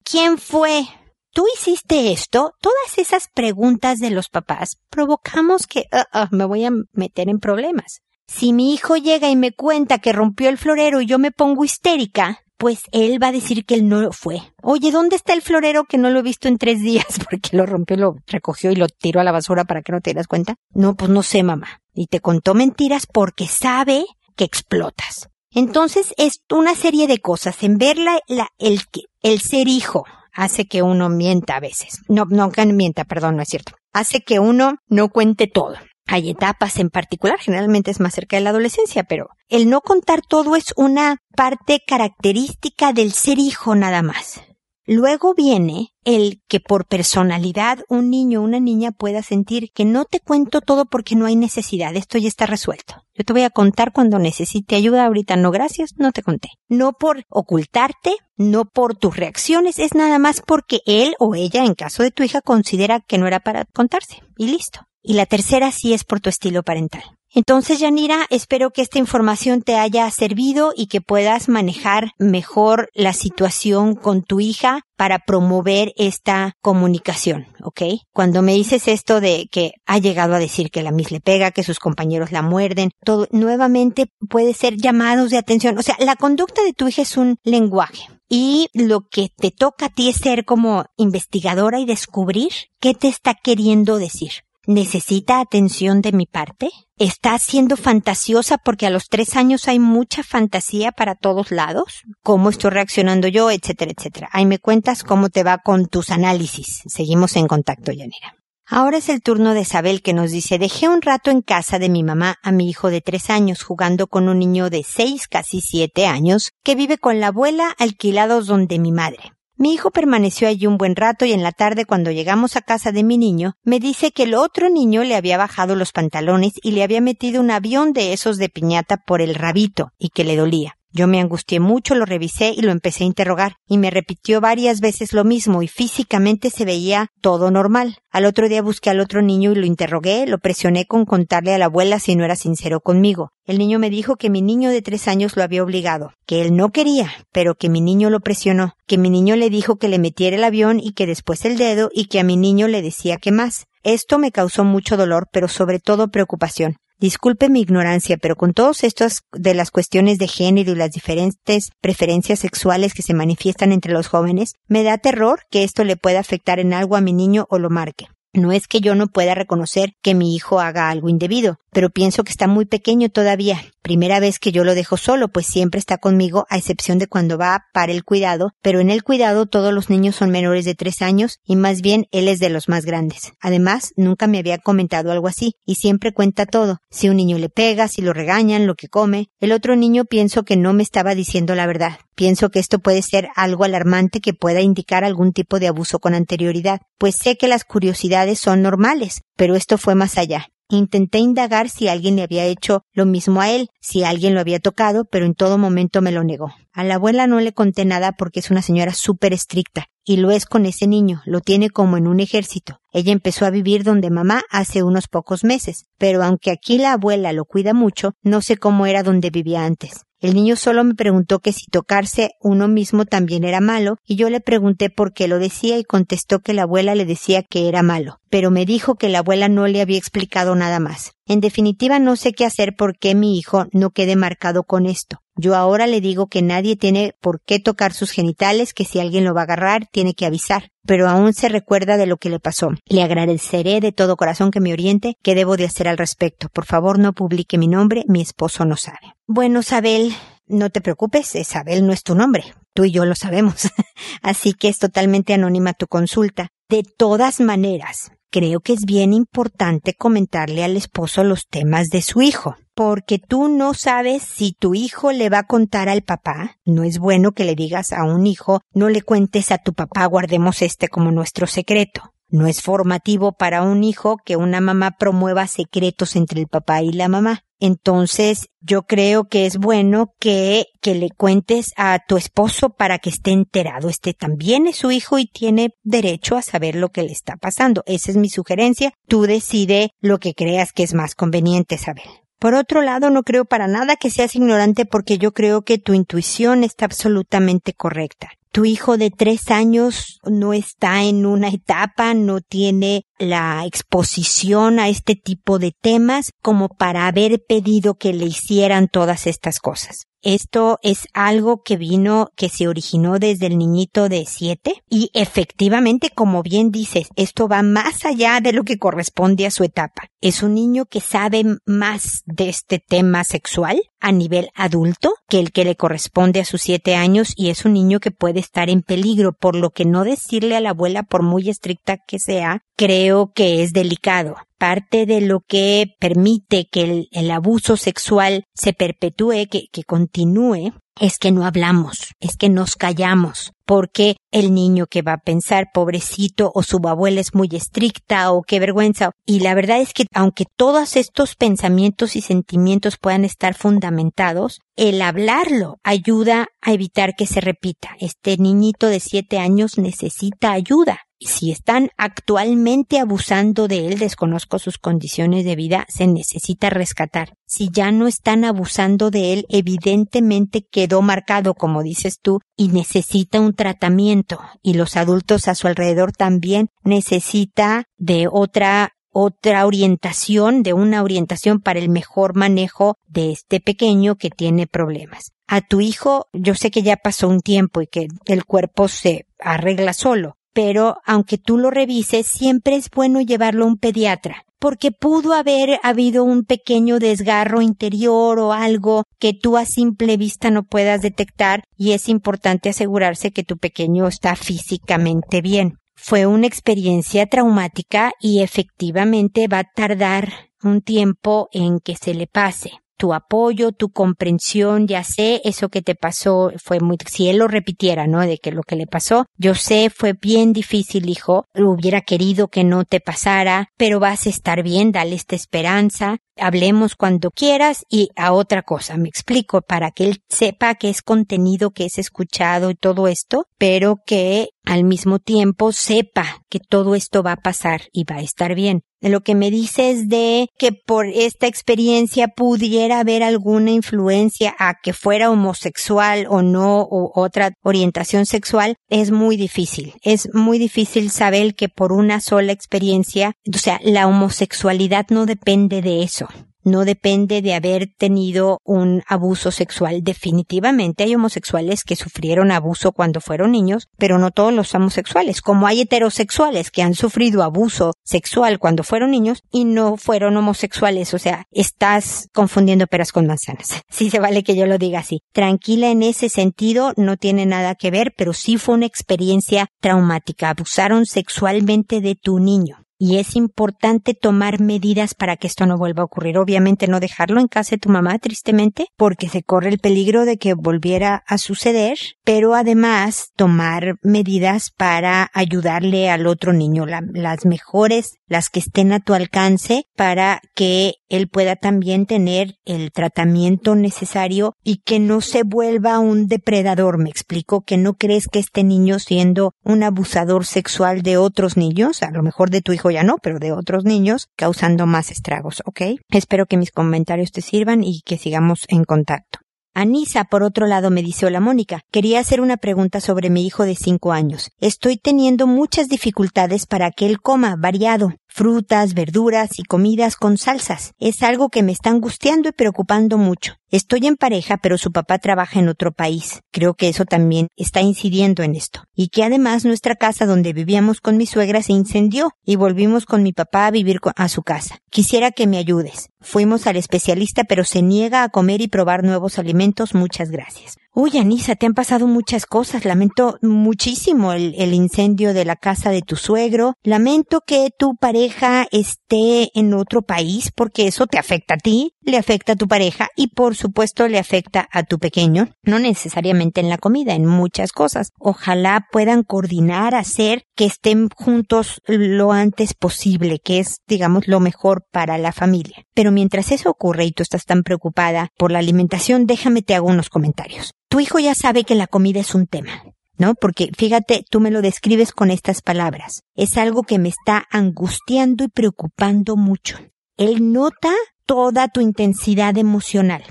¿Quién 0.04 0.38
fue? 0.38 0.86
¿Tú 1.34 1.46
hiciste 1.56 2.12
esto? 2.12 2.54
Todas 2.62 2.98
esas 2.98 3.28
preguntas 3.34 3.98
de 3.98 4.12
los 4.12 4.30
papás 4.30 4.78
provocamos 4.91 5.65
que 5.65 5.86
uh, 5.91 6.17
uh, 6.19 6.28
me 6.30 6.46
voy 6.46 6.63
a 6.63 6.72
meter 6.91 7.28
en 7.28 7.39
problemas. 7.39 8.02
Si 8.28 8.54
mi 8.54 8.72
hijo 8.72 8.98
llega 8.98 9.30
y 9.30 9.36
me 9.36 9.52
cuenta 9.52 9.98
que 9.98 10.13
rompió 10.13 10.48
el 10.50 10.60
florero 10.60 11.02
y 11.02 11.08
yo 11.08 11.17
me 11.17 11.32
pongo 11.32 11.65
histérica, 11.65 12.43
pues 12.58 12.84
él 12.91 13.22
va 13.22 13.30
a 13.30 13.32
decir 13.32 13.65
que 13.65 13.74
él 13.74 13.89
no 13.89 14.00
lo 14.00 14.12
fue. 14.12 14.41
Oye, 14.62 14.91
¿dónde 14.91 15.15
está 15.15 15.34
el 15.34 15.41
florero 15.41 15.86
que 15.86 15.98
no 15.98 16.12
lo 16.12 16.19
he 16.19 16.24
visto 16.24 16.48
en 16.48 16.60
tres 16.60 16.82
días? 16.82 17.08
Porque 17.30 17.58
lo 17.58 17.65
rompió, 17.65 17.98
lo 17.98 18.15
recogió 18.28 18.72
y 18.72 18.76
lo 18.76 18.88
tiró 18.88 19.19
a 19.19 19.24
la 19.24 19.32
basura 19.32 19.65
para 19.65 19.82
que 19.82 19.91
no 19.91 20.02
te 20.02 20.12
dieras 20.12 20.28
cuenta. 20.28 20.56
No, 20.69 20.93
pues 20.93 21.10
no 21.10 21.24
sé, 21.24 21.41
mamá. 21.41 21.82
Y 21.96 22.08
te 22.08 22.19
contó 22.19 22.54
mentiras 22.54 23.08
porque 23.08 23.48
sabe 23.48 24.06
que 24.36 24.43
explotas. 24.43 25.30
Entonces 25.50 26.13
es 26.17 26.41
una 26.52 26.76
serie 26.76 27.08
de 27.08 27.19
cosas 27.19 27.63
en 27.63 27.78
verla, 27.78 28.19
la, 28.28 28.50
el, 28.60 28.82
el 29.22 29.41
ser 29.41 29.67
hijo, 29.67 30.06
hace 30.34 30.65
que 30.65 30.82
uno 30.82 31.10
mienta 31.10 31.56
a 31.56 31.60
veces. 31.60 32.02
No, 32.08 32.26
no 32.26 32.52
mienta, 32.74 33.06
perdón, 33.06 33.38
no 33.38 33.43
es 33.43 33.50
cierto. 33.50 33.74
Hace 33.93 34.22
que 34.22 34.39
uno 34.39 34.76
no 34.88 35.10
cuente 35.10 35.48
todo. 35.48 35.76
Hay 36.08 36.30
etapas 36.30 36.80
en 36.80 36.89
particular, 36.89 37.39
generalmente 37.39 37.91
es 37.91 38.00
más 38.00 38.13
cerca 38.13 38.36
de 38.36 38.41
la 38.41 38.50
adolescencia, 38.50 39.04
pero 39.04 39.30
el 39.48 39.69
no 39.69 39.82
contar 39.82 40.22
todo 40.22 40.56
es 40.56 40.74
una 40.76 41.17
parte 41.36 41.82
característica 41.88 42.91
del 42.91 43.13
ser 43.13 43.39
hijo 43.39 43.74
nada 43.76 44.02
más. 44.02 44.41
Luego 44.86 45.34
viene 45.34 45.93
el 46.04 46.41
que 46.50 46.60
por 46.60 46.86
personalidad 46.86 47.80
un 47.88 48.10
niño 48.10 48.41
o 48.41 48.43
una 48.43 48.60
niña 48.60 48.91
pueda 48.91 49.24
sentir 49.24 49.72
que 49.74 49.86
no 49.86 50.04
te 50.04 50.19
cuento 50.19 50.60
todo 50.60 50.86
porque 50.86 51.15
no 51.15 51.26
hay 51.26 51.38
necesidad, 51.38 51.96
esto 51.96 52.17
ya 52.17 52.28
está 52.28 52.46
resuelto. 52.46 52.96
Yo 53.13 53.24
te 53.24 53.32
voy 53.32 53.43
a 53.43 53.50
contar 53.50 53.93
cuando 53.93 54.19
necesite 54.19 54.76
ayuda, 54.76 55.06
ahorita 55.06 55.38
no 55.38 55.52
gracias, 55.52 55.91
no 55.96 56.12
te 56.12 56.22
conté. 56.22 56.50
No 56.67 56.93
por 56.93 57.24
ocultarte, 57.30 58.15
no 58.36 58.65
por 58.65 58.96
tus 58.96 59.15
reacciones, 59.15 59.80
es 59.80 59.93
nada 59.93 60.19
más 60.19 60.41
porque 60.46 60.82
él 60.86 61.15
o 61.17 61.34
ella, 61.34 61.63
en 61.63 61.76
caso 61.76 62.04
de 62.04 62.12
tu 62.12 62.24
hija, 62.24 62.41
considera 62.41 63.00
que 63.00 63.17
no 63.17 63.26
era 63.26 63.39
para 63.39 63.63
contarse. 63.74 64.22
Y 64.38 64.48
listo. 64.48 64.82
Y 65.02 65.13
la 65.13 65.26
tercera 65.26 65.72
sí 65.72 65.93
es 65.93 66.04
por 66.04 66.19
tu 66.19 66.30
estilo 66.30 66.63
parental. 66.63 67.04
Entonces, 67.36 67.80
Yanira, 67.80 68.28
espero 68.30 68.69
que 68.69 68.84
esta 68.84 69.00
información 69.00 69.63
te 69.63 69.76
haya 69.76 70.10
servido 70.12 70.72
y 70.76 70.86
que 70.86 71.02
puedas 71.02 71.50
manejar 71.50 72.12
mejor 72.19 72.89
la 72.93 73.13
situación 73.13 73.96
con 73.96 74.22
tu 74.22 74.39
hija 74.39 74.82
para 74.96 75.17
promover 75.17 75.93
esta 75.98 76.56
comunicación, 76.62 77.48
¿ok? 77.63 77.82
Cuando 78.13 78.43
me 78.43 78.54
dices 78.54 78.88
esto 78.88 79.19
de 79.19 79.48
que 79.52 79.72
ha 79.88 79.98
llegado 79.98 80.36
a 80.36 80.39
decir 80.39 80.69
que 80.69 80.84
la 80.84 80.91
Miss 80.91 81.12
le 81.12 81.22
pega, 81.22 81.50
que 81.50 81.63
sus 81.63 81.80
compañeros 81.80 82.32
la 82.32 82.43
muerden, 82.43 82.91
todo 83.04 83.28
nuevamente 83.32 84.06
puede 84.30 84.54
ser 84.54 84.78
llamados 84.78 85.32
de 85.32 85.39
atención. 85.39 85.78
O 85.80 85.82
sea, 85.82 85.96
la 86.00 86.15
conducta 86.15 86.63
de 86.63 86.74
tu 86.74 86.88
hija 86.88 87.02
es 87.02 87.17
un 87.17 87.38
lenguaje. 87.43 88.08
Y 88.30 88.69
lo 88.74 89.02
que 89.10 89.30
te 89.36 89.52
toca 89.52 89.88
a 89.88 89.89
ti 89.89 90.10
es 90.10 90.17
ser 90.17 90.46
como 90.46 90.86
investigadora 90.98 91.80
y 91.80 91.86
descubrir 91.86 92.52
qué 92.80 92.93
te 92.93 93.08
está 93.08 93.34
queriendo 93.34 93.98
decir. 93.98 94.32
¿Necesita 94.65 95.41
atención 95.41 95.99
de 95.99 96.13
mi 96.13 96.26
parte? 96.26 96.69
¿Está 96.97 97.38
siendo 97.38 97.76
fantasiosa 97.76 98.58
porque 98.58 98.88
a 98.88 98.89
los 98.89 99.10
tres 99.10 99.36
años 99.36 99.67
hay 99.67 99.78
mucha 99.78 100.23
fantasía 100.23 100.93
para 100.93 101.15
todos 101.15 101.52
lados? 101.52 102.04
¿Cómo 102.21 102.49
estoy 102.49 102.71
reaccionando 102.71 103.28
yo? 103.28 103.52
Etcétera, 103.52 103.91
etcétera. 103.91 104.30
Ahí 104.32 104.45
me 104.45 104.60
cuentas 104.60 105.04
cómo 105.04 105.28
te 105.28 105.43
va 105.43 105.58
con 105.58 105.88
tus 105.88 106.12
análisis. 106.12 106.82
Seguimos 106.86 107.36
en 107.36 107.47
contacto, 107.47 107.91
Yanira. 107.91 108.38
Ahora 108.65 108.99
es 108.99 109.10
el 109.10 109.21
turno 109.21 109.54
de 109.54 109.62
Isabel 109.62 110.02
que 110.02 110.13
nos 110.13 110.32
dice, 110.32 110.58
dejé 110.58 110.88
un 110.88 111.02
rato 111.02 111.30
en 111.30 111.41
casa 111.41 111.78
de 111.78 111.89
mi 111.89 112.02
mamá 112.02 112.38
a 112.41 112.54
mi 112.54 112.69
hijo 112.69 112.89
de 112.89 113.02
tres 113.02 113.30
años 113.30 113.63
jugando 113.63 114.08
con 114.08 114.30
un 114.30 114.39
niño 114.39 114.69
de 114.69 114.86
seis, 114.88 115.28
casi 115.28 115.60
siete 115.60 116.08
años, 116.08 116.52
que 116.63 116.76
vive 116.76 116.97
con 116.97 117.19
la 117.19 117.28
abuela 117.28 117.76
alquilados 117.78 118.47
donde 118.47 118.80
mi 118.80 118.93
madre. 118.93 119.34
Mi 119.63 119.73
hijo 119.73 119.91
permaneció 119.91 120.49
allí 120.49 120.67
un 120.67 120.78
buen 120.78 120.93
rato 120.97 121.23
y 121.23 121.32
en 121.32 121.41
la 121.41 121.54
tarde 121.54 121.86
cuando 121.86 122.12
llegamos 122.12 122.58
a 122.58 122.62
casa 122.62 122.91
de 122.91 123.02
mi 123.02 123.17
niño, 123.17 123.54
me 123.63 123.80
dice 123.80 124.12
que 124.12 124.23
el 124.23 124.34
otro 124.34 124.69
niño 124.69 125.06
le 125.06 125.15
había 125.15 125.38
bajado 125.38 125.78
los 125.78 125.93
pantalones 125.93 126.52
y 126.62 126.71
le 126.71 126.84
había 126.84 126.99
metido 126.99 127.39
un 127.39 127.49
avión 127.49 127.93
de 127.93 128.12
esos 128.12 128.36
de 128.36 128.49
piñata 128.49 128.97
por 128.97 129.21
el 129.21 129.36
rabito 129.36 129.93
y 129.97 130.10
que 130.10 130.26
le 130.26 130.36
dolía. 130.36 130.76
Yo 130.95 131.08
me 131.08 131.19
angustié 131.19 131.60
mucho, 131.60 131.95
lo 131.95 132.06
revisé 132.06 132.53
y 132.56 132.62
lo 132.62 132.71
empecé 132.71 133.03
a 133.03 133.08
interrogar, 133.08 133.56
y 133.67 133.79
me 133.79 133.89
repitió 133.89 134.41
varias 134.41 134.79
veces 134.79 135.12
lo 135.12 135.23
mismo, 135.23 135.63
y 135.63 135.67
físicamente 135.67 136.51
se 136.51 136.65
veía 136.65 137.08
todo 137.19 137.49
normal. 137.49 137.97
Al 138.12 138.25
otro 138.25 138.47
día 138.47 138.62
busqué 138.62 138.91
al 138.91 138.99
otro 138.99 139.23
niño 139.23 139.53
y 139.53 139.56
lo 139.56 139.65
interrogué, 139.65 140.27
lo 140.27 140.38
presioné 140.38 140.86
con 140.86 141.06
contarle 141.06 141.56
a 141.56 141.58
la 141.58 141.65
abuela 141.65 141.97
si 141.97 142.15
no 142.15 142.23
era 142.23 142.36
sincero 142.36 142.79
conmigo. 142.79 143.32
El 143.45 143.58
niño 143.58 143.79
me 143.79 143.89
dijo 143.89 144.17
que 144.17 144.29
mi 144.29 144.43
niño 144.43 144.69
de 144.69 144.84
tres 144.84 145.08
años 145.08 145.36
lo 145.36 145.41
había 145.41 145.63
obligado, 145.63 146.12
que 146.27 146.43
él 146.43 146.56
no 146.56 146.69
quería, 146.69 147.12
pero 147.32 147.56
que 147.56 147.69
mi 147.69 147.82
niño 147.82 148.12
lo 148.12 148.19
presionó, 148.19 148.75
que 148.86 148.99
mi 148.99 149.10
niño 149.10 149.36
le 149.36 149.49
dijo 149.49 149.77
que 149.77 149.88
le 149.88 149.97
metiera 149.97 150.36
el 150.36 150.43
avión 150.43 150.79
y 150.79 150.93
que 150.93 151.08
después 151.08 151.43
el 151.45 151.58
dedo 151.58 151.89
y 151.91 152.06
que 152.06 152.19
a 152.19 152.23
mi 152.23 152.38
niño 152.38 152.67
le 152.67 152.84
decía 152.84 153.17
que 153.17 153.32
más. 153.32 153.65
Esto 153.82 154.19
me 154.19 154.32
causó 154.32 154.63
mucho 154.63 154.95
dolor, 154.95 155.27
pero 155.32 155.47
sobre 155.47 155.79
todo 155.79 156.10
preocupación. 156.10 156.77
Disculpe 157.04 157.50
mi 157.50 157.60
ignorancia, 157.60 158.16
pero 158.16 158.38
con 158.38 158.54
todos 158.54 158.86
estos 158.86 159.24
de 159.34 159.54
las 159.54 159.72
cuestiones 159.72 160.20
de 160.20 160.30
género 160.30 160.72
y 160.72 160.76
las 160.76 160.92
diferentes 160.92 161.72
preferencias 161.82 162.39
sexuales 162.39 162.94
que 162.94 163.02
se 163.02 163.13
manifiestan 163.13 163.74
entre 163.74 163.92
los 163.92 164.08
jóvenes, 164.08 164.54
me 164.70 164.84
da 164.84 164.98
terror 164.98 165.42
que 165.52 165.66
esto 165.66 165.84
le 165.84 165.98
pueda 165.98 166.22
afectar 166.22 166.62
en 166.62 166.74
algo 166.74 166.96
a 166.96 167.02
mi 167.02 167.12
niño 167.12 167.46
o 167.50 167.60
lo 167.60 167.70
marque. 167.70 168.08
No 168.34 168.52
es 168.52 168.67
que 168.67 168.82
yo 168.82 168.96
no 168.96 169.08
pueda 169.08 169.36
reconocer 169.36 169.93
que 170.02 170.15
mi 170.15 170.36
hijo 170.36 170.60
haga 170.60 170.89
algo 170.89 171.08
indebido, 171.08 171.60
pero 171.72 171.91
pienso 171.91 172.24
que 172.24 172.32
está 172.32 172.48
muy 172.48 172.65
pequeño 172.65 173.10
todavía. 173.10 173.62
Primera 173.84 174.19
vez 174.19 174.39
que 174.39 174.52
yo 174.52 174.63
lo 174.63 174.74
dejo 174.74 174.98
solo, 174.98 175.28
pues 175.28 175.46
siempre 175.46 175.78
está 175.78 175.98
conmigo, 175.98 176.48
a 176.50 176.58
excepción 176.58 176.98
de 176.98 177.08
cuando 177.08 177.38
va 177.38 177.65
para 177.74 177.91
el 177.91 178.04
cuidado, 178.04 178.52
pero 178.62 178.80
en 178.80 178.89
el 178.89 179.04
cuidado 179.04 179.46
todos 179.46 179.74
los 179.74 179.89
niños 179.89 180.15
son 180.15 180.32
menores 180.32 180.65
de 180.65 180.74
tres 180.74 181.02
años 181.02 181.39
y 181.46 181.58
más 181.58 181.82
bien 181.82 182.08
él 182.12 182.28
es 182.28 182.39
de 182.39 182.50
los 182.50 182.69
más 182.69 182.86
grandes. 182.86 183.34
Además, 183.39 183.91
nunca 183.98 184.26
me 184.26 184.39
había 184.39 184.58
comentado 184.58 185.12
algo 185.12 185.28
así, 185.28 185.56
y 185.65 185.76
siempre 185.76 186.13
cuenta 186.13 186.46
todo. 186.46 186.80
Si 186.89 187.10
un 187.10 187.17
niño 187.17 187.38
le 187.38 187.50
pega, 187.50 187.88
si 187.88 188.02
lo 188.02 188.13
regañan, 188.13 188.65
lo 188.65 188.76
que 188.76 188.88
come. 188.88 189.28
El 189.39 189.52
otro 189.52 189.76
niño 189.76 190.06
pienso 190.06 190.43
que 190.43 190.58
no 190.58 190.74
me 190.74 190.82
estaba 190.82 191.13
diciendo 191.13 191.54
la 191.54 191.67
verdad. 191.67 192.00
Pienso 192.15 192.50
que 192.50 192.60
esto 192.60 192.80
puede 192.80 193.02
ser 193.02 193.30
algo 193.36 193.63
alarmante 193.63 194.22
que 194.22 194.34
pueda 194.34 194.62
indicar 194.62 195.04
algún 195.04 195.34
tipo 195.34 195.60
de 195.60 195.67
abuso 195.67 196.00
con 196.00 196.13
anterioridad, 196.13 196.82
pues 196.98 197.15
sé 197.15 197.38
que 197.38 197.48
las 197.48 197.65
curiosidades 197.65 198.22
son 198.39 198.62
normales, 198.62 199.21
pero 199.36 199.55
esto 199.55 199.77
fue 199.77 199.95
más 199.95 200.17
allá. 200.17 200.47
Intenté 200.69 201.19
indagar 201.19 201.69
si 201.69 201.88
alguien 201.88 202.15
le 202.15 202.23
había 202.23 202.45
hecho 202.45 202.83
lo 202.93 203.05
mismo 203.05 203.41
a 203.41 203.51
él, 203.51 203.69
si 203.79 204.03
alguien 204.03 204.33
lo 204.33 204.39
había 204.39 204.59
tocado, 204.59 205.05
pero 205.05 205.25
en 205.25 205.36
todo 205.36 205.57
momento 205.57 206.01
me 206.01 206.12
lo 206.12 206.23
negó. 206.23 206.51
A 206.71 206.83
la 206.83 206.95
abuela 206.95 207.27
no 207.27 207.39
le 207.39 207.53
conté 207.53 207.86
nada 207.86 208.13
porque 208.13 208.39
es 208.39 208.49
una 208.49 208.62
señora 208.62 208.93
súper 208.93 209.33
estricta, 209.33 209.86
y 210.03 210.17
lo 210.17 210.31
es 210.31 210.45
con 210.45 210.65
ese 210.65 210.88
niño, 210.88 211.21
lo 211.25 211.41
tiene 211.41 211.69
como 211.69 211.97
en 211.97 212.07
un 212.07 212.19
ejército. 212.19 212.79
Ella 212.91 213.12
empezó 213.12 213.45
a 213.45 213.51
vivir 213.51 213.83
donde 213.83 214.09
mamá 214.09 214.41
hace 214.49 214.81
unos 214.83 215.07
pocos 215.07 215.43
meses, 215.43 215.86
pero 215.97 216.23
aunque 216.23 216.49
aquí 216.49 216.77
la 216.77 216.93
abuela 216.93 217.33
lo 217.33 217.45
cuida 217.45 217.73
mucho, 217.73 218.13
no 218.23 218.41
sé 218.41 218.57
cómo 218.57 218.86
era 218.86 219.03
donde 219.03 219.29
vivía 219.29 219.65
antes. 219.65 220.05
El 220.23 220.36
niño 220.36 220.55
solo 220.55 220.86
me 220.86 220.95
preguntó 220.95 221.39
que 221.39 221.51
si 221.51 221.65
tocarse 221.65 222.31
uno 222.39 222.69
mismo 222.69 223.03
también 223.03 223.43
era 223.43 223.59
malo, 223.59 223.97
y 224.07 224.15
yo 224.15 224.29
le 224.29 224.39
pregunté 224.39 224.89
por 224.89 225.12
qué 225.12 225.27
lo 225.27 225.38
decía 225.38 225.77
y 225.77 225.83
contestó 225.83 226.39
que 226.39 226.53
la 226.53 226.62
abuela 226.62 226.95
le 226.95 227.03
decía 227.03 227.43
que 227.43 227.67
era 227.67 227.83
malo, 227.83 228.21
pero 228.29 228.49
me 228.49 228.65
dijo 228.65 228.95
que 228.95 229.09
la 229.09 229.19
abuela 229.19 229.49
no 229.49 229.67
le 229.67 229.81
había 229.81 229.97
explicado 229.97 230.55
nada 230.55 230.79
más. 230.79 231.12
En 231.25 231.41
definitiva 231.41 231.99
no 231.99 232.15
sé 232.15 232.31
qué 232.31 232.45
hacer 232.45 232.73
porque 232.77 233.15
mi 233.15 233.38
hijo 233.38 233.65
no 233.73 233.89
quede 233.89 234.15
marcado 234.15 234.63
con 234.63 234.86
esto. 234.86 235.17
Yo 235.36 235.56
ahora 235.56 235.88
le 235.88 236.00
digo 236.00 236.28
que 236.28 236.41
nadie 236.41 236.76
tiene 236.76 237.15
por 237.19 237.41
qué 237.41 237.60
tocar 237.60 237.93
sus 237.93 238.12
genitales, 238.12 238.74
que 238.74 238.86
si 238.86 239.00
alguien 239.00 239.26
lo 239.26 239.34
va 239.34 239.41
a 239.41 239.43
agarrar, 239.46 239.88
tiene 239.91 240.13
que 240.13 240.26
avisar. 240.26 240.72
Pero 240.86 241.10
aún 241.10 241.34
se 241.34 241.50
recuerda 241.50 241.98
de 241.98 242.06
lo 242.06 242.17
que 242.17 242.30
le 242.30 242.39
pasó. 242.39 242.72
Le 242.88 243.04
agradeceré 243.04 243.80
de 243.80 243.91
todo 243.91 244.17
corazón 244.17 244.52
que 244.52 244.60
me 244.60 244.74
oriente 244.74 245.17
qué 245.24 245.34
debo 245.34 245.58
de 245.58 245.65
hacer 245.65 245.88
al 245.88 245.98
respecto. 245.98 246.50
Por 246.50 246.65
favor, 246.65 247.00
no 247.00 247.13
publique 247.13 247.58
mi 247.58 247.67
nombre, 247.67 248.04
mi 248.08 248.22
esposo 248.22 248.65
no 248.65 248.78
sabe. 248.78 249.15
Bueno, 249.26 249.63
Sabel, 249.63 250.13
no 250.46 250.69
te 250.69 250.82
preocupes, 250.82 251.34
Isabel 251.36 251.88
no 251.88 251.93
es 251.93 252.04
tu 252.04 252.15
nombre. 252.15 252.43
Tú 252.74 252.86
y 252.86 252.91
yo 252.91 253.06
lo 253.06 253.15
sabemos. 253.15 253.69
Así 254.22 254.54
que 254.54 254.67
es 254.67 254.78
totalmente 254.78 255.34
anónima 255.34 255.74
tu 255.74 255.88
consulta. 255.88 256.50
De 256.69 256.84
todas 256.84 257.39
maneras, 257.39 258.12
creo 258.34 258.62
que 258.62 258.74
es 258.74 258.86
bien 258.86 259.13
importante 259.13 259.93
comentarle 259.93 260.63
al 260.63 260.76
esposo 260.76 261.24
los 261.24 261.48
temas 261.48 261.89
de 261.89 262.02
su 262.02 262.24
hijo 262.24 262.58
porque 262.76 263.19
tú 263.19 263.48
no 263.48 263.76
sabes 263.76 264.24
si 264.24 264.54
tu 264.54 264.74
hijo 264.74 265.12
le 265.12 265.30
va 265.30 265.39
a 265.39 265.48
contar 265.48 265.89
al 265.89 266.02
papá. 266.02 266.58
No 266.65 266.82
es 266.84 266.98
bueno 266.98 267.34
que 267.34 267.43
le 267.43 267.54
digas 267.54 267.93
a 267.93 268.04
un 268.04 268.26
hijo, 268.26 268.62
no 268.74 268.89
le 268.89 269.04
cuentes 269.04 269.52
a 269.52 269.60
tu 269.60 269.74
papá, 269.74 270.08
guardemos 270.08 270.63
este 270.63 270.88
como 270.88 271.12
nuestro 271.12 271.46
secreto. 271.46 272.15
No 272.30 272.48
es 272.48 272.63
formativo 272.63 273.34
para 273.34 273.62
un 273.62 273.84
hijo 273.84 274.17
que 274.26 274.38
una 274.38 274.60
mamá 274.60 274.98
promueva 274.98 275.46
secretos 275.46 276.15
entre 276.15 276.39
el 276.41 276.48
papá 276.48 276.82
y 276.82 276.91
la 276.91 277.08
mamá. 277.10 277.43
Entonces, 277.65 278.49
yo 278.60 278.84
creo 278.84 279.30
que 279.30 279.45
es 279.45 279.56
bueno 279.56 280.15
que, 280.19 280.65
que 280.82 280.95
le 280.95 281.12
cuentes 281.12 281.71
a 281.78 281.97
tu 282.06 282.17
esposo 282.17 282.71
para 282.71 282.99
que 282.99 283.10
esté 283.10 283.32
enterado. 283.32 283.88
Este 283.88 284.13
también 284.13 284.67
es 284.67 284.76
su 284.76 284.91
hijo 284.91 285.17
y 285.17 285.28
tiene 285.28 285.69
derecho 285.82 286.36
a 286.36 286.41
saber 286.41 286.76
lo 286.76 286.89
que 286.89 287.04
le 287.04 287.13
está 287.13 287.38
pasando. 287.38 287.82
Esa 287.86 288.12
es 288.12 288.17
mi 288.17 288.28
sugerencia. 288.28 288.91
Tú 289.08 289.21
decide 289.21 289.91
lo 290.02 290.17
que 290.19 290.34
creas 290.34 290.73
que 290.73 290.84
es 290.84 290.93
más 290.93 291.15
conveniente 291.15 291.78
saber. 291.78 292.04
Por 292.38 292.54
otro 292.54 292.82
lado, 292.82 293.10
no 293.10 293.23
creo 293.23 293.45
para 293.45 293.67
nada 293.67 293.95
que 293.95 294.10
seas 294.10 294.36
ignorante 294.36 294.86
porque 294.86 295.17
yo 295.17 295.32
creo 295.32 295.62
que 295.62 295.78
tu 295.78 295.93
intuición 295.93 296.65
está 296.65 296.84
absolutamente 296.84 297.71
correcta. 297.71 298.28
Tu 298.54 298.66
hijo 298.66 298.98
de 298.98 299.10
tres 299.10 299.50
años 299.50 300.20
no 300.24 300.54
está 300.54 301.06
en 301.06 301.26
una 301.26 301.48
etapa, 301.48 302.13
no 302.13 302.39
tiene 302.39 303.02
la 303.18 303.66
exposición 303.66 304.80
a 304.80 304.89
este 304.89 305.16
tipo 305.16 305.58
de 305.58 305.72
temas 305.72 306.30
como 306.44 306.70
para 306.70 307.08
haber 307.08 307.44
pedido 307.44 307.96
que 307.96 308.13
le 308.13 308.26
hicieran 308.26 308.89
todas 308.89 309.26
estas 309.26 309.58
cosas. 309.60 310.06
Esto 310.23 310.79
es 310.83 311.07
algo 311.13 311.63
que 311.63 311.75
vino, 311.75 312.29
que 312.38 312.47
se 312.47 312.69
originó 312.69 313.19
desde 313.19 313.47
el 313.47 313.57
niñito 313.57 314.07
de 314.07 314.25
siete 314.25 314.81
y 314.89 315.09
efectivamente, 315.13 316.09
como 316.09 316.43
bien 316.43 316.71
dices, 316.71 317.09
esto 317.17 317.49
va 317.49 317.62
más 317.62 318.05
allá 318.05 318.39
de 318.41 318.53
lo 318.53 318.63
que 318.63 318.79
corresponde 318.79 319.45
a 319.45 319.51
su 319.51 319.65
etapa. 319.65 320.03
Es 320.21 320.41
un 320.41 320.53
niño 320.53 320.86
que 320.86 321.01
sabe 321.01 321.43
más 321.65 322.23
de 322.25 322.47
este 322.47 322.79
tema 322.79 323.25
sexual 323.25 323.81
a 323.99 324.13
nivel 324.13 324.49
adulto 324.55 325.13
que 325.27 325.39
el 325.39 325.51
que 325.51 325.65
le 325.65 325.75
corresponde 325.75 326.39
a 326.39 326.45
sus 326.45 326.62
siete 326.62 326.95
años 326.95 327.33
y 327.36 327.49
es 327.49 327.65
un 327.65 327.73
niño 327.73 327.99
que 327.99 328.12
puede 328.12 328.39
estar 328.39 328.69
en 328.69 328.81
peligro, 328.81 329.33
por 329.33 329.55
lo 329.55 329.71
que 329.71 329.83
no 329.83 330.05
decirle 330.05 330.55
a 330.55 330.62
la 330.62 330.69
abuela, 330.69 331.03
por 331.03 331.21
muy 331.21 331.49
estricta 331.49 331.97
que 331.97 332.19
sea, 332.19 332.63
creo 332.77 333.33
que 333.33 333.62
es 333.62 333.73
delicado 333.73 334.36
parte 334.63 335.06
de 335.06 335.19
lo 335.19 335.41
que 335.41 335.88
permite 335.99 336.69
que 336.71 337.10
el, 337.12 337.32
abuso 337.32 337.76
sexual 337.76 338.45
se 338.54 338.71
perpetúe, 338.71 339.45
que, 339.52 339.65
que 339.73 339.84
continúe, 339.84 340.71
es 340.97 341.19
que 341.19 341.34
no 341.34 341.45
hablamos, 341.45 342.13
es 342.21 342.38
que 342.38 342.47
nos 342.47 342.78
callamos, 342.78 343.52
porque 343.65 344.15
el 344.32 344.54
niño 344.54 344.86
que 344.86 345.02
va 345.02 345.15
a 345.15 345.21
pensar, 345.26 345.65
pobrecito, 345.73 346.49
o 346.56 346.63
su 346.63 346.80
abuela 346.88 347.19
es 347.19 347.36
muy 347.36 347.49
estricta, 347.52 348.32
o 348.32 348.41
qué 348.41 348.62
vergüenza. 348.62 349.12
Y 349.26 349.41
la 349.41 349.54
verdad 349.54 349.82
es 349.82 349.91
que 349.91 350.06
aunque 350.13 350.45
todos 350.56 350.95
estos 350.95 351.36
pensamientos 351.36 352.15
y 352.15 352.21
sentimientos 352.21 352.95
puedan 352.97 353.26
estar 353.26 353.56
fundamentados, 353.56 354.62
el 354.78 355.02
hablarlo 355.02 355.76
ayuda 355.84 356.47
a 356.62 356.71
evitar 356.71 357.15
que 357.17 357.28
se 357.28 357.41
repita. 357.41 357.97
Este 357.99 358.38
niñito 358.38 358.88
de 358.88 359.02
siete 359.02 359.39
años 359.39 359.78
necesita 359.78 360.54
ayuda 360.54 361.02
si 361.19 361.52
están 361.52 361.89
actualmente 361.97 362.99
abusando 362.99 363.67
de 363.67 363.88
él, 363.88 363.99
desconozco 363.99 364.60
sus 364.60 364.78
condiciones 364.78 365.45
de 365.45 365.56
vida, 365.56 365.86
se 365.89 366.08
necesita 366.08 366.69
rescatar. 366.69 367.34
Si 367.45 367.69
ya 367.71 367.91
no 367.91 368.08
están 368.08 368.45
abusando 368.45 369.12
de 369.12 369.34
él, 369.34 369.45
evidentemente 369.49 370.65
quedó 370.69 371.02
marcado, 371.02 371.54
como 371.54 371.84
dices 371.84 372.19
tú, 372.21 372.39
y 372.58 372.69
necesita 372.69 373.39
un 373.39 373.54
tratamiento. 373.54 374.39
Y 374.62 374.73
los 374.73 374.97
adultos 374.97 375.47
a 375.47 375.56
su 375.56 375.67
alrededor 375.67 376.12
también 376.12 376.69
necesita 376.84 377.86
de 377.97 378.28
otra 378.32 378.93
otra 379.13 379.65
orientación, 379.67 380.63
de 380.63 380.73
una 380.73 381.04
orientación 381.04 381.60
para 381.60 381.80
el 381.80 381.88
mejor 381.88 382.36
manejo 382.36 382.97
de 383.06 383.32
este 383.32 383.60
pequeño 383.60 384.15
que 384.15 384.30
tiene 384.32 384.65
problemas. 384.65 385.34
A 385.47 385.62
tu 385.62 385.82
hijo, 385.82 386.26
yo 386.34 386.56
sé 386.56 386.71
que 386.71 386.82
ya 386.82 386.97
pasó 386.97 387.28
un 387.28 387.41
tiempo 387.41 387.82
y 387.82 387.88
que 387.88 388.08
el 388.26 388.43
cuerpo 388.43 388.88
se 388.88 389.28
arregla 389.38 389.93
solo, 389.93 390.38
pero 390.54 390.98
aunque 391.06 391.38
tú 391.38 391.58
lo 391.58 391.72
revises, 391.72 392.28
siempre 392.28 392.76
es 392.76 392.89
bueno 392.89 393.22
llevarlo 393.22 393.66
a 393.66 393.68
un 393.68 393.78
pediatra, 393.78 394.46
porque 394.60 394.92
pudo 394.92 395.34
haber 395.34 395.80
habido 395.84 396.24
un 396.24 396.44
pequeño 396.44 397.00
desgarro 397.00 397.62
interior 397.62 398.39
o 398.39 398.54
algo 398.54 399.04
que 399.20 399.34
tú 399.34 399.58
a 399.58 399.66
simple 399.66 400.16
vista 400.18 400.52
no 400.52 400.63
puedas 400.63 401.02
detectar 401.02 401.63
y 401.76 401.92
es 401.92 402.08
importante 402.08 402.70
asegurarse 402.70 403.32
que 403.32 403.44
tu 403.44 403.58
pequeño 403.58 404.08
está 404.08 404.36
físicamente 404.36 405.42
bien. 405.42 405.80
Fue 405.96 406.26
una 406.26 406.48
experiencia 406.48 407.28
traumática 407.28 408.13
y 408.20 408.42
efectivamente 408.42 409.48
va 409.48 409.60
a 409.60 409.72
tardar 409.76 410.32
un 410.62 410.82
tiempo 410.82 411.50
en 411.52 411.80
que 411.80 411.96
se 411.96 412.13
le 412.13 412.28
pase 412.28 412.83
tu 413.04 413.13
apoyo, 413.13 413.74
tu 413.74 413.89
comprensión, 413.89 414.88
ya 414.88 415.04
sé, 415.04 415.42
eso 415.44 415.68
que 415.68 415.82
te 415.82 415.94
pasó 415.94 416.54
fue 416.56 416.80
muy, 416.80 416.96
si 417.06 417.28
él 417.28 417.36
lo 417.39 417.50
repitiera, 417.50 418.08
¿no? 418.08 418.22
De 418.22 418.38
que 418.38 418.54
lo 418.54 418.63
que 418.63 418.78
le 418.78 418.88
pasó, 418.88 419.26
yo 419.36 419.56
sé, 419.56 419.89
fue 419.94 420.13
bien 420.13 420.54
difícil, 420.54 421.10
hijo, 421.10 421.44
hubiera 421.54 422.00
querido 422.00 422.48
que 422.48 422.63
no 422.63 422.86
te 422.86 423.02
pasara, 423.02 423.68
pero 423.76 424.00
vas 424.00 424.26
a 424.26 424.30
estar 424.30 424.63
bien, 424.63 424.94
dale 424.94 425.16
esta 425.16 425.36
esperanza, 425.36 426.20
hablemos 426.38 426.96
cuando 426.96 427.30
quieras 427.32 427.84
y 427.89 428.10
a 428.16 428.32
otra 428.32 428.62
cosa, 428.62 428.96
me 428.96 429.10
explico, 429.10 429.62
para 429.62 429.92
que 429.92 430.06
él 430.06 430.24
sepa 430.30 430.76
que 430.76 430.89
es 430.89 431.02
contenido, 431.02 431.72
que 431.72 431.84
es 431.84 431.98
escuchado 431.98 432.72
y 432.72 432.76
todo 432.76 433.10
esto, 433.10 433.48
pero 433.63 434.02
que 434.06 434.49
al 434.65 434.84
mismo 434.84 435.19
tiempo 435.19 435.71
sepa 435.71 436.41
que 436.49 436.60
todo 436.60 436.95
esto 436.95 437.23
va 437.23 437.32
a 437.32 437.41
pasar 437.41 437.84
y 437.93 438.04
va 438.04 438.17
a 438.17 438.21
estar 438.21 438.56
bien. 438.56 438.82
Lo 438.99 439.21
que 439.21 439.36
me 439.36 439.52
dices 439.52 440.10
de 440.10 440.47
que 440.60 440.73
por 440.73 441.06
esta 441.06 441.47
experiencia 441.47 442.28
pudiera 442.28 442.99
haber 442.99 443.23
alguna 443.23 443.71
influencia 443.71 444.54
a 444.60 444.73
que 444.84 444.91
fuera 444.91 445.30
homosexual 445.30 446.28
o 446.30 446.41
no, 446.41 446.82
o 446.82 447.13
otra 447.15 447.54
orientación 447.63 448.26
sexual, 448.26 448.76
es 448.89 449.12
muy 449.12 449.38
difícil. 449.38 449.93
Es 450.02 450.28
muy 450.34 450.60
difícil 450.60 451.10
saber 451.10 451.56
que 451.56 451.69
por 451.69 451.93
una 451.93 452.19
sola 452.19 452.52
experiencia, 452.52 453.32
o 453.47 453.58
sea, 453.58 453.80
la 453.82 454.08
homosexualidad 454.08 455.06
no 455.10 455.26
depende 455.26 455.82
de 455.82 456.04
eso 456.04 456.28
no 456.63 456.86
depende 456.86 457.41
de 457.41 457.54
haber 457.54 457.91
tenido 457.97 458.60
un 458.63 459.04
abuso 459.08 459.52
sexual. 459.52 460.04
Definitivamente 460.04 461.04
hay 461.04 461.15
homosexuales 461.15 461.84
que 461.84 461.95
sufrieron 461.95 462.52
abuso 462.52 462.91
cuando 462.91 463.21
fueron 463.21 463.52
niños, 463.52 463.89
pero 463.97 464.17
no 464.17 464.32
todos 464.32 464.54
los 464.54 464.73
homosexuales, 464.73 465.41
como 465.41 465.67
hay 465.67 465.82
heterosexuales 465.82 466.71
que 466.71 466.82
han 466.82 466.95
sufrido 466.95 467.43
abuso 467.43 467.93
sexual 468.04 468.60
cuando 468.60 468.84
fueron 468.84 469.12
niños 469.12 469.43
y 469.52 469.65
no 469.65 469.97
fueron 469.97 470.38
homosexuales. 470.38 471.13
O 471.13 471.19
sea, 471.19 471.45
estás 471.52 472.30
confundiendo 472.34 472.88
peras 472.88 473.12
con 473.12 473.28
manzanas. 473.28 473.82
Sí 473.93 474.10
se 474.10 474.19
vale 474.19 474.43
que 474.43 474.56
yo 474.56 474.65
lo 474.65 474.80
diga 474.80 474.99
así. 474.99 475.21
Tranquila 475.34 475.89
en 475.89 476.02
ese 476.02 476.28
sentido, 476.28 476.93
no 476.97 477.15
tiene 477.15 477.45
nada 477.45 477.76
que 477.76 477.91
ver, 477.91 478.13
pero 478.17 478.34
sí 478.34 478.58
fue 478.58 478.76
una 478.76 478.88
experiencia 478.88 479.67
traumática. 479.80 480.49
Abusaron 480.49 481.06
sexualmente 481.06 482.02
de 482.02 482.15
tu 482.15 482.39
niño 482.39 482.83
y 482.97 483.17
es 483.17 483.36
importante 483.36 484.13
tomar 484.13 484.62
medidas 484.62 485.13
para 485.13 485.36
que 485.36 485.47
esto 485.47 485.65
no 485.65 485.77
vuelva 485.77 486.03
a 486.03 486.06
ocurrir. 486.06 486.38
Obviamente 486.38 486.88
no 486.88 486.99
dejarlo 486.99 487.39
en 487.39 487.47
casa 487.47 487.71
de 487.71 487.79
tu 487.79 487.89
mamá, 487.89 488.17
tristemente, 488.19 488.88
porque 488.97 489.29
se 489.29 489.43
corre 489.43 489.69
el 489.69 489.79
peligro 489.79 490.25
de 490.25 490.38
que 490.38 490.53
volviera 490.53 491.23
a 491.27 491.38
suceder, 491.38 491.97
pero 492.23 492.56
además 492.56 493.32
tomar 493.36 493.95
medidas 494.03 494.71
para 494.71 495.29
ayudarle 495.34 496.10
al 496.10 496.27
otro 496.27 496.53
niño, 496.53 496.86
las 496.86 497.45
mejores, 497.45 498.17
las 498.27 498.49
que 498.49 498.60
estén 498.60 498.93
a 498.93 498.99
tu 498.99 499.13
alcance, 499.13 499.86
para 499.95 500.41
que 500.56 500.95
él 501.10 501.27
pueda 501.27 501.56
también 501.56 502.06
tener 502.06 502.56
el 502.65 502.91
tratamiento 502.91 503.75
necesario 503.75 504.56
y 504.63 504.77
que 504.77 504.99
no 504.99 505.21
se 505.21 505.43
vuelva 505.43 505.99
un 505.99 506.27
depredador. 506.27 506.97
Me 506.97 507.10
explico 507.10 507.62
que 507.62 507.77
no 507.77 507.93
crees 507.95 508.27
que 508.27 508.39
este 508.39 508.63
niño 508.63 508.99
siendo 508.99 509.53
un 509.63 509.84
abusador 509.84 510.45
sexual 510.45 511.01
de 511.01 511.17
otros 511.17 511.58
niños, 511.58 512.01
a 512.01 512.12
lo 512.12 512.23
mejor 512.23 512.49
de 512.49 512.62
tu 512.62 512.73
hijo 512.73 512.83
ya 512.91 513.04
no, 513.04 513.17
pero 513.22 513.39
de 513.39 513.52
otros 513.52 513.86
niños, 513.86 514.28
causando 514.36 514.86
más 514.86 515.12
estragos, 515.12 515.62
¿ok? 515.65 516.00
Espero 516.10 516.46
que 516.46 516.58
mis 516.58 516.72
comentarios 516.72 517.32
te 517.32 517.41
sirvan 517.41 517.84
y 517.84 518.02
que 518.02 518.17
sigamos 518.17 518.65
en 518.67 518.84
contacto. 518.84 519.39
Anisa, 519.76 520.24
por 520.26 520.43
otro 520.43 520.67
lado, 520.67 520.91
me 520.91 521.02
dice, 521.02 521.26
hola 521.26 521.39
Mónica, 521.39 521.82
quería 521.91 522.19
hacer 522.19 522.41
una 522.41 522.58
pregunta 522.58 523.00
sobre 523.00 523.32
mi 523.32 523.46
hijo 523.48 523.65
de 523.65 523.76
cinco 523.76 524.12
años. 524.12 524.52
Estoy 524.60 524.98
teniendo 524.98 525.48
muchas 525.48 525.89
dificultades 525.89 526.67
para 526.67 526.91
que 526.91 527.08
él 527.08 527.19
coma 527.19 527.56
variado, 527.58 528.13
frutas, 528.34 528.96
verduras 528.96 529.60
y 529.60 529.63
comidas 529.63 530.15
con 530.15 530.39
salsas. 530.39 530.93
Es 530.98 531.22
algo 531.22 531.50
que 531.50 531.62
me 531.62 531.72
está 531.72 531.91
angustiando 531.91 532.50
y 532.50 532.52
preocupando 532.52 533.19
mucho. 533.19 533.58
Estoy 533.69 534.08
en 534.08 534.15
pareja, 534.15 534.58
pero 534.58 534.80
su 534.80 534.91
papá 534.91 535.19
trabaja 535.19 535.60
en 535.60 535.67
otro 535.67 535.91
país. 535.91 536.41
Creo 536.52 536.74
que 536.74 536.89
eso 536.89 537.06
también 537.06 537.50
está 537.58 537.82
incidiendo 537.82 538.41
en 538.41 538.56
esto. 538.56 538.86
Y 538.96 539.10
que 539.10 539.24
además 539.24 539.65
nuestra 539.65 539.96
casa 539.96 540.26
donde 540.26 540.52
vivíamos 540.52 541.00
con 541.00 541.15
mi 541.15 541.28
suegra 541.28 541.62
se 541.62 541.74
incendió 541.74 542.32
y 542.43 542.56
volvimos 542.56 543.06
con 543.06 543.22
mi 543.22 543.34
papá 543.34 543.67
a 543.67 543.72
vivir 543.72 544.00
a 544.15 544.28
su 544.30 544.41
casa. 544.41 544.80
Quisiera 544.89 545.32
que 545.32 545.46
me 545.46 545.58
ayudes. 545.60 546.10
Fuimos 546.19 546.65
al 546.65 546.78
especialista, 546.78 547.43
pero 547.43 547.63
se 547.63 547.84
niega 547.84 548.24
a 548.24 548.30
comer 548.30 548.62
y 548.62 548.67
probar 548.67 549.04
nuevos 549.04 549.38
alimentos. 549.38 549.93
Muchas 549.93 550.32
gracias. 550.32 550.78
Uy, 550.95 551.17
Anisa, 551.17 551.56
te 551.56 551.65
han 551.65 551.73
pasado 551.73 552.06
muchas 552.06 552.45
cosas. 552.45 552.86
Lamento 552.86 553.39
muchísimo 553.41 554.32
el, 554.32 554.53
el, 554.60 554.75
incendio 554.75 555.34
de 555.34 555.43
la 555.43 555.56
casa 555.56 555.89
de 555.89 556.03
tu 556.03 556.15
suegro. 556.15 556.75
Lamento 556.84 557.41
que 557.47 557.71
tu 557.75 557.95
pareja 557.95 558.67
esté 558.71 559.49
en 559.56 559.73
otro 559.73 560.03
país 560.03 560.51
porque 560.56 560.86
eso 560.86 561.08
te 561.08 561.17
afecta 561.17 561.56
a 561.56 561.58
ti, 561.58 561.92
le 562.06 562.18
afecta 562.18 562.54
a 562.54 562.56
tu 562.56 562.68
pareja 562.68 563.10
y 563.16 563.28
por 563.28 563.56
supuesto 563.56 564.08
le 564.08 564.20
afecta 564.20 564.68
a 564.72 564.84
tu 564.84 565.00
pequeño. 565.00 565.50
No 565.63 565.80
necesariamente 565.80 566.62
en 566.62 566.70
la 566.70 566.78
comida, 566.78 567.13
en 567.13 567.26
muchas 567.26 567.72
cosas. 567.72 568.12
Ojalá 568.20 568.88
puedan 568.92 569.24
coordinar, 569.24 569.96
hacer 569.96 570.46
que 570.56 570.66
estén 570.66 571.10
juntos 571.10 571.82
lo 571.88 572.32
antes 572.32 572.74
posible, 572.74 573.39
que 573.39 573.60
es, 573.60 573.78
digamos, 573.88 574.28
lo 574.28 574.39
mejor 574.39 574.86
para 574.92 575.18
la 575.18 575.32
familia. 575.32 575.86
Pero 575.94 576.12
mientras 576.12 576.52
eso 576.52 576.70
ocurre 576.70 577.06
y 577.06 577.12
tú 577.12 577.24
estás 577.24 577.46
tan 577.46 577.63
preocupada 577.63 578.30
por 578.38 578.52
la 578.52 578.60
alimentación, 578.60 579.26
déjame 579.26 579.62
te 579.62 579.76
hago 579.76 579.88
unos 579.88 580.10
comentarios 580.10 580.74
tu 580.94 581.00
hijo 581.00 581.18
ya 581.18 581.34
sabe 581.34 581.63
que 581.63 581.74
la 581.74 581.88
comida 581.88 582.20
es 582.20 582.36
un 582.36 582.46
tema, 582.46 582.84
¿no? 583.18 583.34
Porque 583.34 583.72
fíjate, 583.76 584.24
tú 584.30 584.39
me 584.39 584.52
lo 584.52 584.62
describes 584.62 585.12
con 585.12 585.32
estas 585.32 585.63
palabras. 585.63 586.22
Es 586.36 586.56
algo 586.56 586.84
que 586.84 587.00
me 587.00 587.10
está 587.10 587.48
angustiando 587.50 588.44
y 588.44 588.48
preocupando 588.48 589.36
mucho. 589.36 589.80
Él 590.18 590.54
nota 590.54 590.92
toda 591.25 591.67
tu 591.67 591.81
intensidad 591.81 592.57
emocional 592.57 593.23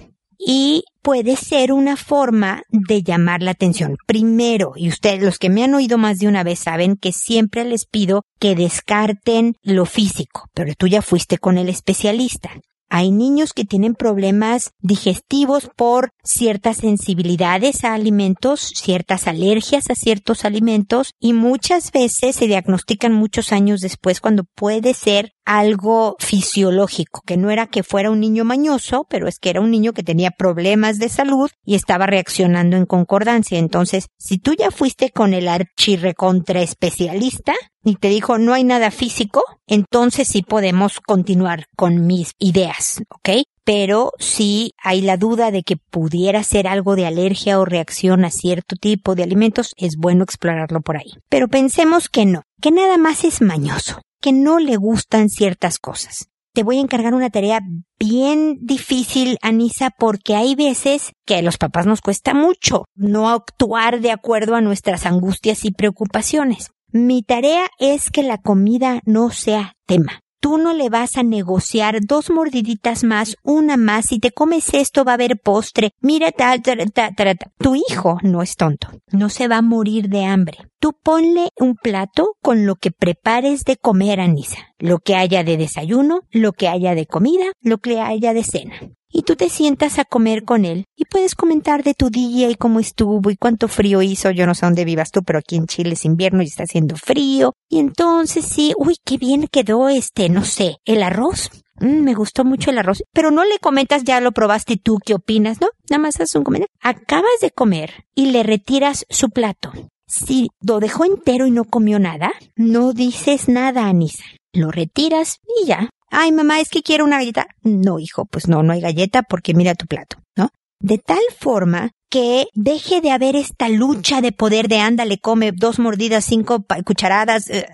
y 0.44 0.84
puede 1.02 1.36
ser 1.36 1.72
una 1.72 1.96
forma 1.96 2.62
de 2.68 3.02
llamar 3.02 3.42
la 3.42 3.52
atención. 3.52 3.96
Primero, 4.06 4.72
y 4.76 4.88
ustedes 4.88 5.22
los 5.22 5.38
que 5.38 5.50
me 5.50 5.62
han 5.62 5.74
oído 5.74 5.98
más 5.98 6.18
de 6.18 6.26
una 6.26 6.42
vez 6.42 6.58
saben 6.58 6.96
que 6.96 7.12
siempre 7.12 7.64
les 7.64 7.86
pido 7.86 8.22
que 8.40 8.56
descarten 8.56 9.54
lo 9.62 9.86
físico, 9.86 10.48
pero 10.52 10.74
tú 10.76 10.88
ya 10.88 11.02
fuiste 11.02 11.38
con 11.38 11.58
el 11.58 11.68
especialista. 11.68 12.50
Hay 12.94 13.10
niños 13.10 13.54
que 13.54 13.64
tienen 13.64 13.94
problemas 13.94 14.72
digestivos 14.80 15.70
por 15.74 16.10
ciertas 16.22 16.76
sensibilidades 16.76 17.84
a 17.84 17.94
alimentos, 17.94 18.70
ciertas 18.74 19.26
alergias 19.26 19.88
a 19.88 19.94
ciertos 19.94 20.44
alimentos 20.44 21.14
y 21.18 21.32
muchas 21.32 21.90
veces 21.90 22.36
se 22.36 22.46
diagnostican 22.48 23.14
muchos 23.14 23.50
años 23.50 23.80
después 23.80 24.20
cuando 24.20 24.44
puede 24.54 24.92
ser 24.92 25.32
algo 25.46 26.16
fisiológico, 26.18 27.22
que 27.24 27.38
no 27.38 27.50
era 27.50 27.66
que 27.66 27.82
fuera 27.82 28.10
un 28.10 28.20
niño 28.20 28.44
mañoso, 28.44 29.06
pero 29.08 29.26
es 29.26 29.38
que 29.38 29.48
era 29.48 29.62
un 29.62 29.70
niño 29.70 29.94
que 29.94 30.02
tenía 30.02 30.30
problemas 30.30 30.98
de 30.98 31.08
salud 31.08 31.50
y 31.64 31.76
estaba 31.76 32.04
reaccionando 32.04 32.76
en 32.76 32.84
concordancia. 32.84 33.58
Entonces, 33.58 34.08
si 34.18 34.36
tú 34.36 34.52
ya 34.52 34.70
fuiste 34.70 35.10
con 35.10 35.32
el 35.32 35.48
archirrecontra 35.48 36.60
especialista 36.60 37.54
y 37.84 37.96
te 37.96 38.08
dijo 38.08 38.38
no 38.38 38.52
hay 38.54 38.64
nada 38.64 38.90
físico, 38.90 39.42
entonces 39.66 40.28
sí 40.28 40.42
podemos 40.42 41.00
continuar 41.00 41.66
con 41.76 42.06
mis 42.06 42.32
ideas, 42.38 43.02
¿ok? 43.08 43.44
Pero 43.64 44.12
si 44.18 44.72
hay 44.82 45.02
la 45.02 45.16
duda 45.16 45.50
de 45.50 45.62
que 45.62 45.76
pudiera 45.76 46.42
ser 46.42 46.66
algo 46.66 46.96
de 46.96 47.06
alergia 47.06 47.60
o 47.60 47.64
reacción 47.64 48.24
a 48.24 48.30
cierto 48.30 48.76
tipo 48.76 49.14
de 49.14 49.22
alimentos, 49.22 49.72
es 49.76 49.96
bueno 49.96 50.24
explorarlo 50.24 50.80
por 50.80 50.96
ahí. 50.96 51.12
Pero 51.28 51.48
pensemos 51.48 52.08
que 52.08 52.26
no, 52.26 52.42
que 52.60 52.72
nada 52.72 52.98
más 52.98 53.24
es 53.24 53.40
mañoso 53.40 54.00
que 54.22 54.32
no 54.32 54.58
le 54.58 54.76
gustan 54.76 55.28
ciertas 55.28 55.78
cosas. 55.78 56.28
Te 56.54 56.62
voy 56.62 56.78
a 56.78 56.82
encargar 56.82 57.14
una 57.14 57.30
tarea 57.30 57.60
bien 57.98 58.58
difícil, 58.60 59.36
Anisa, 59.42 59.90
porque 59.90 60.36
hay 60.36 60.54
veces 60.54 61.12
que 61.26 61.36
a 61.36 61.42
los 61.42 61.58
papás 61.58 61.86
nos 61.86 62.00
cuesta 62.00 62.34
mucho 62.34 62.84
no 62.94 63.30
actuar 63.30 64.00
de 64.00 64.12
acuerdo 64.12 64.54
a 64.54 64.60
nuestras 64.60 65.06
angustias 65.06 65.64
y 65.64 65.72
preocupaciones. 65.72 66.70
Mi 66.94 67.22
tarea 67.22 67.68
es 67.78 68.10
que 68.10 68.22
la 68.22 68.36
comida 68.36 69.00
no 69.06 69.30
sea 69.30 69.72
tema. 69.86 70.20
Tú 70.42 70.58
no 70.58 70.74
le 70.74 70.90
vas 70.90 71.16
a 71.16 71.22
negociar 71.22 72.00
dos 72.04 72.28
mordiditas 72.28 73.02
más, 73.02 73.36
una 73.42 73.78
más, 73.78 74.08
si 74.08 74.18
te 74.18 74.30
comes 74.30 74.74
esto 74.74 75.02
va 75.02 75.12
a 75.12 75.14
haber 75.14 75.38
postre, 75.42 75.92
mira, 76.02 76.32
ta, 76.32 76.58
ta, 76.58 76.76
ta, 76.92 77.14
ta, 77.14 77.34
tu 77.58 77.76
hijo 77.76 78.18
no 78.22 78.42
es 78.42 78.56
tonto, 78.56 78.88
no 79.10 79.30
se 79.30 79.48
va 79.48 79.58
a 79.58 79.62
morir 79.62 80.10
de 80.10 80.26
hambre. 80.26 80.58
Tú 80.78 80.92
ponle 81.02 81.48
un 81.58 81.76
plato 81.76 82.34
con 82.42 82.66
lo 82.66 82.74
que 82.74 82.90
prepares 82.90 83.64
de 83.64 83.78
comer, 83.78 84.20
Anisa, 84.20 84.58
lo 84.78 84.98
que 84.98 85.14
haya 85.14 85.44
de 85.44 85.56
desayuno, 85.56 86.20
lo 86.30 86.52
que 86.52 86.68
haya 86.68 86.94
de 86.94 87.06
comida, 87.06 87.52
lo 87.62 87.78
que 87.78 88.00
haya 88.00 88.34
de 88.34 88.44
cena 88.44 88.74
y 89.12 89.22
tú 89.22 89.36
te 89.36 89.48
sientas 89.48 89.98
a 89.98 90.04
comer 90.04 90.44
con 90.44 90.64
él 90.64 90.86
y 90.96 91.04
puedes 91.04 91.34
comentar 91.34 91.84
de 91.84 91.94
tu 91.94 92.10
día 92.10 92.48
y 92.50 92.54
cómo 92.54 92.80
estuvo 92.80 93.30
y 93.30 93.36
cuánto 93.36 93.68
frío 93.68 94.02
hizo. 94.02 94.30
Yo 94.30 94.46
no 94.46 94.54
sé 94.54 94.66
dónde 94.66 94.84
vivas 94.84 95.10
tú, 95.10 95.22
pero 95.22 95.38
aquí 95.38 95.56
en 95.56 95.66
Chile 95.66 95.92
es 95.92 96.04
invierno 96.04 96.42
y 96.42 96.46
está 96.46 96.64
haciendo 96.64 96.96
frío. 96.96 97.52
Y 97.68 97.78
entonces 97.78 98.44
sí, 98.46 98.72
uy, 98.76 98.96
qué 99.04 99.18
bien 99.18 99.46
quedó 99.48 99.88
este, 99.88 100.28
no 100.28 100.44
sé, 100.44 100.78
el 100.84 101.02
arroz. 101.02 101.50
Mm, 101.80 102.02
me 102.02 102.14
gustó 102.14 102.44
mucho 102.44 102.70
el 102.70 102.78
arroz, 102.78 103.02
pero 103.12 103.30
no 103.30 103.44
le 103.44 103.58
comentas 103.58 104.04
ya 104.04 104.20
lo 104.20 104.32
probaste 104.32 104.76
tú, 104.76 104.98
¿qué 105.04 105.14
opinas? 105.14 105.60
No, 105.60 105.68
nada 105.90 106.02
más 106.02 106.16
haces 106.16 106.34
un 106.34 106.44
comentario. 106.44 106.72
Acabas 106.80 107.40
de 107.40 107.50
comer 107.50 108.04
y 108.14 108.26
le 108.26 108.42
retiras 108.42 109.04
su 109.10 109.30
plato. 109.30 109.72
Si 110.06 110.50
lo 110.60 110.78
dejó 110.78 111.04
entero 111.04 111.46
y 111.46 111.50
no 111.50 111.64
comió 111.64 111.98
nada, 111.98 112.32
no 112.54 112.92
dices 112.92 113.48
nada, 113.48 113.86
Anisa. 113.86 114.24
Lo 114.52 114.70
retiras 114.70 115.40
y 115.62 115.66
ya, 115.66 115.88
Ay, 116.14 116.30
mamá, 116.30 116.60
es 116.60 116.68
que 116.68 116.82
quiero 116.82 117.06
una 117.06 117.16
galleta. 117.16 117.46
No, 117.62 117.98
hijo, 117.98 118.26
pues 118.26 118.46
no, 118.46 118.62
no 118.62 118.74
hay 118.74 118.82
galleta 118.82 119.22
porque 119.22 119.54
mira 119.54 119.74
tu 119.74 119.86
plato, 119.86 120.18
¿no? 120.36 120.50
De 120.78 120.98
tal 120.98 121.22
forma 121.40 121.90
que 122.10 122.48
deje 122.52 123.00
de 123.00 123.12
haber 123.12 123.34
esta 123.34 123.70
lucha 123.70 124.20
de 124.20 124.30
poder 124.30 124.68
de 124.68 124.78
ándale, 124.78 125.16
come 125.18 125.52
dos 125.52 125.78
mordidas, 125.78 126.26
cinco 126.26 126.66
cucharadas, 126.84 127.48
eh, 127.48 127.66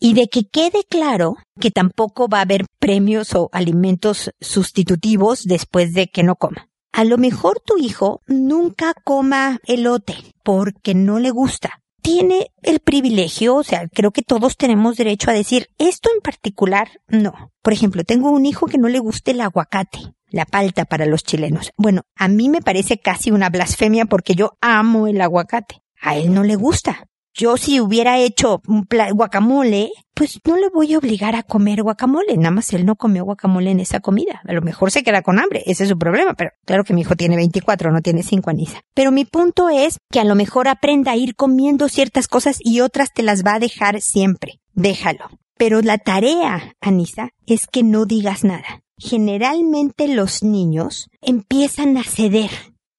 y 0.00 0.14
de 0.14 0.28
que 0.28 0.44
quede 0.44 0.84
claro 0.88 1.36
que 1.60 1.70
tampoco 1.70 2.26
va 2.26 2.38
a 2.38 2.42
haber 2.42 2.64
premios 2.80 3.34
o 3.34 3.50
alimentos 3.52 4.30
sustitutivos 4.40 5.44
después 5.44 5.92
de 5.92 6.08
que 6.08 6.22
no 6.22 6.36
coma. 6.36 6.68
A 6.94 7.04
lo 7.04 7.18
mejor 7.18 7.60
tu 7.60 7.76
hijo 7.76 8.22
nunca 8.26 8.94
coma 9.04 9.58
elote 9.64 10.16
porque 10.42 10.94
no 10.94 11.18
le 11.18 11.30
gusta. 11.30 11.81
Tiene 12.02 12.48
el 12.62 12.80
privilegio, 12.80 13.54
o 13.56 13.62
sea, 13.62 13.88
creo 13.88 14.10
que 14.10 14.22
todos 14.22 14.56
tenemos 14.56 14.96
derecho 14.96 15.30
a 15.30 15.34
decir 15.34 15.68
esto 15.78 16.10
en 16.14 16.20
particular, 16.20 16.88
no. 17.06 17.52
Por 17.62 17.72
ejemplo, 17.72 18.02
tengo 18.02 18.30
un 18.30 18.44
hijo 18.44 18.66
que 18.66 18.78
no 18.78 18.88
le 18.88 18.98
guste 18.98 19.30
el 19.30 19.40
aguacate, 19.40 20.00
la 20.28 20.44
palta 20.44 20.84
para 20.84 21.06
los 21.06 21.22
chilenos. 21.22 21.70
Bueno, 21.76 22.02
a 22.16 22.26
mí 22.26 22.48
me 22.48 22.60
parece 22.60 22.98
casi 22.98 23.30
una 23.30 23.50
blasfemia 23.50 24.06
porque 24.06 24.34
yo 24.34 24.58
amo 24.60 25.06
el 25.06 25.20
aguacate. 25.20 25.82
A 26.00 26.16
él 26.16 26.34
no 26.34 26.42
le 26.42 26.56
gusta. 26.56 27.06
Yo 27.34 27.56
si 27.56 27.80
hubiera 27.80 28.18
hecho 28.18 28.60
un 28.66 28.86
guacamole, 29.14 29.90
pues 30.14 30.38
no 30.46 30.58
le 30.58 30.68
voy 30.68 30.92
a 30.92 30.98
obligar 30.98 31.34
a 31.34 31.42
comer 31.42 31.82
guacamole. 31.82 32.36
Nada 32.36 32.50
más 32.50 32.72
él 32.74 32.84
no 32.84 32.96
comió 32.96 33.24
guacamole 33.24 33.70
en 33.70 33.80
esa 33.80 34.00
comida. 34.00 34.42
A 34.46 34.52
lo 34.52 34.60
mejor 34.60 34.90
se 34.90 35.02
queda 35.02 35.22
con 35.22 35.38
hambre. 35.38 35.62
Ese 35.64 35.84
es 35.84 35.88
su 35.88 35.98
problema. 35.98 36.34
Pero 36.34 36.50
claro 36.66 36.84
que 36.84 36.92
mi 36.92 37.00
hijo 37.00 37.16
tiene 37.16 37.36
24, 37.36 37.90
no 37.90 38.02
tiene 38.02 38.22
5 38.22 38.50
Anisa. 38.50 38.82
Pero 38.94 39.12
mi 39.12 39.24
punto 39.24 39.70
es 39.70 39.98
que 40.10 40.20
a 40.20 40.24
lo 40.24 40.34
mejor 40.34 40.68
aprenda 40.68 41.12
a 41.12 41.16
ir 41.16 41.34
comiendo 41.34 41.88
ciertas 41.88 42.28
cosas 42.28 42.58
y 42.60 42.80
otras 42.80 43.12
te 43.14 43.22
las 43.22 43.44
va 43.44 43.54
a 43.54 43.60
dejar 43.60 44.02
siempre. 44.02 44.60
Déjalo. 44.74 45.30
Pero 45.56 45.80
la 45.80 45.96
tarea, 45.96 46.74
Anisa, 46.80 47.30
es 47.46 47.66
que 47.66 47.82
no 47.82 48.04
digas 48.04 48.44
nada. 48.44 48.82
Generalmente 48.98 50.06
los 50.06 50.42
niños 50.42 51.08
empiezan 51.22 51.96
a 51.96 52.04
ceder 52.04 52.50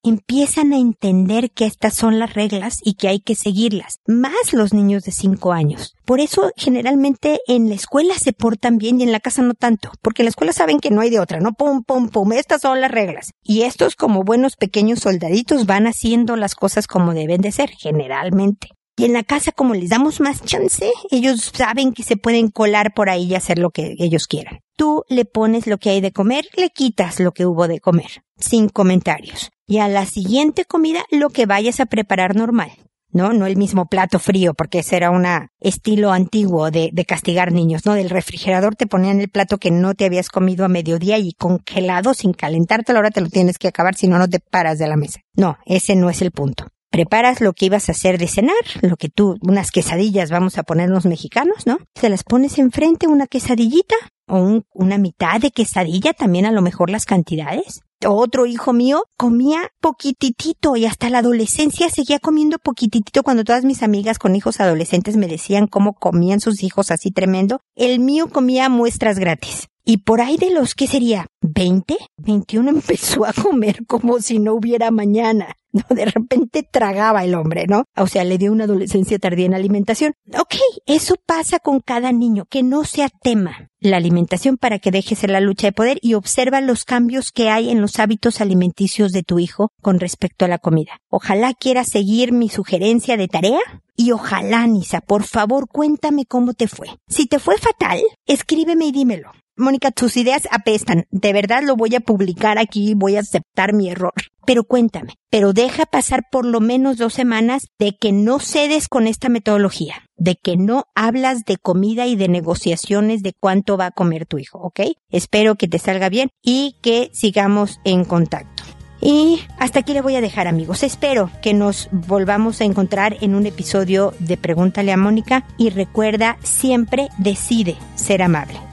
empiezan 0.04 0.74
a 0.74 0.78
entender 0.78 1.52
que 1.52 1.66
estas 1.66 1.94
son 1.94 2.20
las 2.20 2.34
reglas 2.34 2.80
y 2.84 2.96
que 2.96 3.08
hay 3.08 3.22
que 3.22 3.36
seguirlas, 3.36 4.00
más 4.06 4.52
los 4.52 4.74
niños 4.74 5.04
de 5.04 5.14
5 5.14 5.54
años. 5.54 5.96
Por 6.06 6.20
eso 6.20 6.52
generalmente 6.58 7.40
en 7.48 7.70
la 7.70 7.76
escuela 7.76 8.16
se 8.16 8.34
portan 8.34 8.78
bien 8.78 9.00
y 9.00 9.04
en 9.04 9.14
la 9.14 9.22
casa 9.22 9.42
no 9.42 9.54
tanto, 9.54 9.92
porque 10.02 10.22
en 10.22 10.26
la 10.26 10.32
escuela 10.32 10.52
saben 10.52 10.80
que 10.80 10.92
no 10.92 11.00
hay 11.00 11.10
de 11.10 11.22
otra, 11.22 11.40
no 11.40 11.54
pum 11.54 11.84
pum 11.84 12.10
pum, 12.10 12.34
estas 12.34 12.62
son 12.62 12.82
las 12.82 12.92
reglas. 12.92 13.32
Y 13.42 13.62
estos 13.62 13.96
como 13.96 14.24
buenos 14.24 14.58
pequeños 14.58 15.00
soldaditos 15.00 15.66
van 15.66 15.88
haciendo 15.88 16.36
las 16.36 16.56
cosas 16.56 16.86
como 16.86 17.14
deben 17.14 17.42
de 17.42 17.54
ser, 17.54 17.70
generalmente. 17.70 18.70
Y 18.96 19.06
en 19.06 19.14
la 19.14 19.24
casa, 19.24 19.52
como 19.52 19.74
les 19.74 19.90
damos 19.90 20.20
más 20.20 20.44
chance, 20.44 20.92
ellos 21.10 21.52
saben 21.56 21.94
que 21.94 22.04
se 22.04 22.18
pueden 22.18 22.50
colar 22.50 22.94
por 22.94 23.10
ahí 23.10 23.24
y 23.24 23.36
hacer 23.36 23.58
lo 23.58 23.72
que 23.72 23.96
ellos 23.98 24.28
quieran. 24.28 24.60
Tú 24.76 25.04
le 25.08 25.26
pones 25.26 25.66
lo 25.66 25.78
que 25.80 25.90
hay 25.90 26.02
de 26.02 26.12
comer, 26.12 26.46
le 26.58 26.70
quitas 26.70 27.20
lo 27.20 27.32
que 27.32 27.46
hubo 27.46 27.68
de 27.68 27.80
comer, 27.80 28.24
sin 28.38 28.70
comentarios 28.70 29.53
y 29.68 29.80
a 29.80 29.88
la 29.88 30.06
siguiente 30.06 30.66
comida 30.66 31.06
lo 31.12 31.30
que 31.30 31.46
vayas 31.46 31.80
a 31.80 31.86
preparar 31.86 32.36
normal. 32.36 32.72
¿no? 33.14 33.32
No 33.32 33.46
el 33.46 33.56
mismo 33.56 33.86
plato 33.86 34.20
frío, 34.20 34.54
porque 34.54 34.80
ese 34.80 34.98
era 34.98 35.12
un 35.12 35.26
estilo 35.60 36.12
antiguo 36.12 36.72
de, 36.72 36.90
de, 36.92 37.06
castigar 37.06 37.52
niños, 37.52 37.86
¿no? 37.86 37.94
Del 37.94 38.10
refrigerador 38.10 38.76
te 38.76 38.88
ponían 38.88 39.22
el 39.22 39.30
plato 39.30 39.60
que 39.60 39.72
no 39.72 39.94
te 39.94 40.06
habías 40.06 40.30
comido 40.30 40.66
a 40.66 40.68
mediodía 40.68 41.18
y 41.20 41.34
congelado 41.34 42.14
sin 42.14 42.34
calentártelo, 42.34 42.98
ahora 42.98 43.12
te 43.12 43.22
lo 43.22 43.30
tienes 43.30 43.58
que 43.58 43.68
acabar, 43.68 43.96
si 43.96 44.08
no, 44.08 44.18
no 44.18 44.28
te 44.28 44.40
paras 44.40 44.80
de 44.80 44.88
la 44.88 44.98
mesa. 44.98 45.22
No, 45.36 45.58
ese 45.66 45.96
no 45.96 46.10
es 46.10 46.22
el 46.22 46.32
punto. 46.32 46.68
Preparas 46.90 47.42
lo 47.42 47.54
que 47.54 47.66
ibas 47.66 47.90
a 47.90 47.94
hacer 47.94 48.20
de 48.20 48.28
cenar, 48.28 48.56
lo 48.82 48.98
que 48.98 49.10
tú, 49.10 49.38
unas 49.42 49.72
quesadillas 49.72 50.30
vamos 50.30 50.58
a 50.58 50.64
ponernos 50.64 51.06
mexicanos, 51.06 51.66
¿no? 51.66 51.80
Se 51.96 52.10
las 52.10 52.24
pones 52.24 52.60
enfrente, 52.60 53.08
una 53.08 53.26
quesadillita, 53.26 53.96
o 54.28 54.62
una 54.74 54.98
mitad 54.98 55.40
de 55.40 55.52
quesadilla, 55.52 56.14
también 56.14 56.46
a 56.46 56.52
lo 56.52 56.62
mejor 56.62 56.90
las 56.90 57.06
cantidades 57.06 57.82
otro 58.08 58.46
hijo 58.46 58.74
mío 58.74 59.04
comía 59.18 59.72
poquititito 59.82 60.76
y 60.76 60.86
hasta 60.86 61.10
la 61.10 61.20
adolescencia 61.20 61.90
seguía 61.90 62.20
comiendo 62.20 62.58
poquititito 62.60 63.24
cuando 63.24 63.44
todas 63.44 63.66
mis 63.66 63.84
amigas 63.84 64.20
con 64.20 64.36
hijos 64.36 64.60
adolescentes 64.60 65.18
me 65.18 65.28
decían 65.28 65.68
cómo 65.68 65.94
comían 65.94 66.40
sus 66.40 66.64
hijos 66.64 66.92
así 66.92 67.12
tremendo. 67.12 67.62
El 67.76 68.00
mío 68.00 68.28
comía 68.30 68.70
muestras 68.70 69.20
gratis. 69.20 69.68
Y 69.86 69.98
por 69.98 70.22
ahí 70.22 70.38
de 70.38 70.50
los 70.50 70.76
que 70.76 70.88
sería 70.88 71.28
20, 71.42 71.98
21 72.18 72.70
empezó 72.70 73.26
a 73.26 73.34
comer 73.34 73.86
como 73.86 74.20
si 74.20 74.40
no 74.40 74.54
hubiera 74.54 74.92
mañana. 74.92 75.56
De 75.90 76.06
repente 76.06 76.64
tragaba 76.70 77.24
el 77.26 77.36
hombre, 77.36 77.66
¿no? 77.68 77.84
O 77.98 78.08
sea, 78.08 78.24
le 78.24 78.38
dio 78.38 78.52
una 78.52 78.64
adolescencia 78.64 79.20
tardía 79.20 79.48
en 79.48 79.56
alimentación. 79.56 80.14
Ok, 80.40 80.56
eso 80.86 81.16
pasa 81.26 81.60
con 81.60 81.82
cada 81.82 82.12
niño, 82.12 82.46
que 82.50 82.64
no 82.64 82.86
sea 82.86 83.10
tema 83.10 83.70
la 83.80 83.98
alimentación 83.98 84.58
para 84.58 84.80
que 84.80 84.92
deje 84.92 85.16
ser 85.16 85.32
la 85.32 85.42
lucha 85.42 85.68
de 85.68 85.74
poder 85.74 85.98
y 86.02 86.14
observa 86.14 86.62
los 86.62 86.86
cambios 86.86 87.32
que 87.32 87.50
hay 87.50 87.70
en 87.70 87.82
los 87.82 88.00
hábitos 88.00 88.40
alimenticios 88.40 89.12
de 89.12 89.24
tu 89.24 89.40
hijo 89.40 89.72
con 89.82 90.00
respecto 90.00 90.46
a 90.46 90.48
la 90.48 90.60
comida. 90.60 91.02
Ojalá 91.10 91.54
quiera 91.54 91.84
seguir 91.84 92.32
mi 92.32 92.48
sugerencia 92.48 93.18
de 93.18 93.28
tarea 93.28 93.60
y 93.98 94.12
ojalá, 94.12 94.66
Nisa, 94.68 95.02
por 95.02 95.24
favor, 95.24 95.68
cuéntame 95.68 96.26
cómo 96.26 96.54
te 96.54 96.68
fue. 96.68 96.88
Si 97.10 97.28
te 97.28 97.40
fue 97.40 97.58
fatal, 97.58 98.00
escríbeme 98.26 98.86
y 98.86 98.92
dímelo. 98.94 99.32
Mónica, 99.56 99.92
tus 99.92 100.18
ideas 100.18 100.48
apestan. 100.52 101.06
De 101.12 101.32
verdad 101.32 101.62
lo 101.64 101.76
voy 101.76 101.94
a 101.96 102.00
publicar 102.00 102.58
aquí, 102.58 102.96
voy 102.96 103.18
a 103.18 103.20
aceptar 103.20 103.74
mi 103.74 103.90
error. 103.90 104.14
Pero 104.46 104.64
cuéntame, 104.64 105.14
pero 105.30 105.54
deja 105.54 105.86
pasar 105.86 106.24
por 106.32 106.46
lo 106.46 106.60
menos 106.60 106.98
dos 106.98 107.14
semanas 107.14 107.68
de 107.80 107.96
que 107.96 108.12
no 108.12 108.40
cedes 108.40 108.90
con 108.90 109.08
esta 109.08 109.30
metodología, 109.30 110.10
de 110.18 110.36
que 110.36 110.58
no 110.58 110.86
hablas 110.96 111.46
de 111.46 111.58
comida 111.58 112.08
y 112.08 112.16
de 112.16 112.28
negociaciones 112.28 113.22
de 113.24 113.34
cuánto 113.40 113.78
va 113.78 113.88
a 113.88 113.92
comer 113.92 114.26
tu 114.26 114.40
hijo, 114.40 114.60
¿ok? 114.60 114.82
Espero 115.10 115.56
que 115.56 115.68
te 115.68 115.80
salga 115.80 116.10
bien 116.10 116.30
y 116.42 116.76
que 116.82 117.10
sigamos 117.14 117.80
en 117.86 118.04
contacto. 118.04 118.64
Y 119.00 119.42
hasta 119.60 119.80
aquí 119.80 119.94
le 119.94 120.02
voy 120.02 120.16
a 120.16 120.22
dejar 120.22 120.48
amigos. 120.48 120.82
Espero 120.82 121.30
que 121.42 121.54
nos 121.54 121.90
volvamos 121.92 122.60
a 122.60 122.64
encontrar 122.66 123.18
en 123.22 123.36
un 123.36 123.46
episodio 123.46 124.14
de 124.20 124.38
Pregúntale 124.38 124.92
a 124.94 124.98
Mónica 124.98 125.46
y 125.58 125.70
recuerda 125.70 126.38
siempre 126.42 127.10
decide 127.18 127.76
ser 127.96 128.24
amable. 128.24 128.73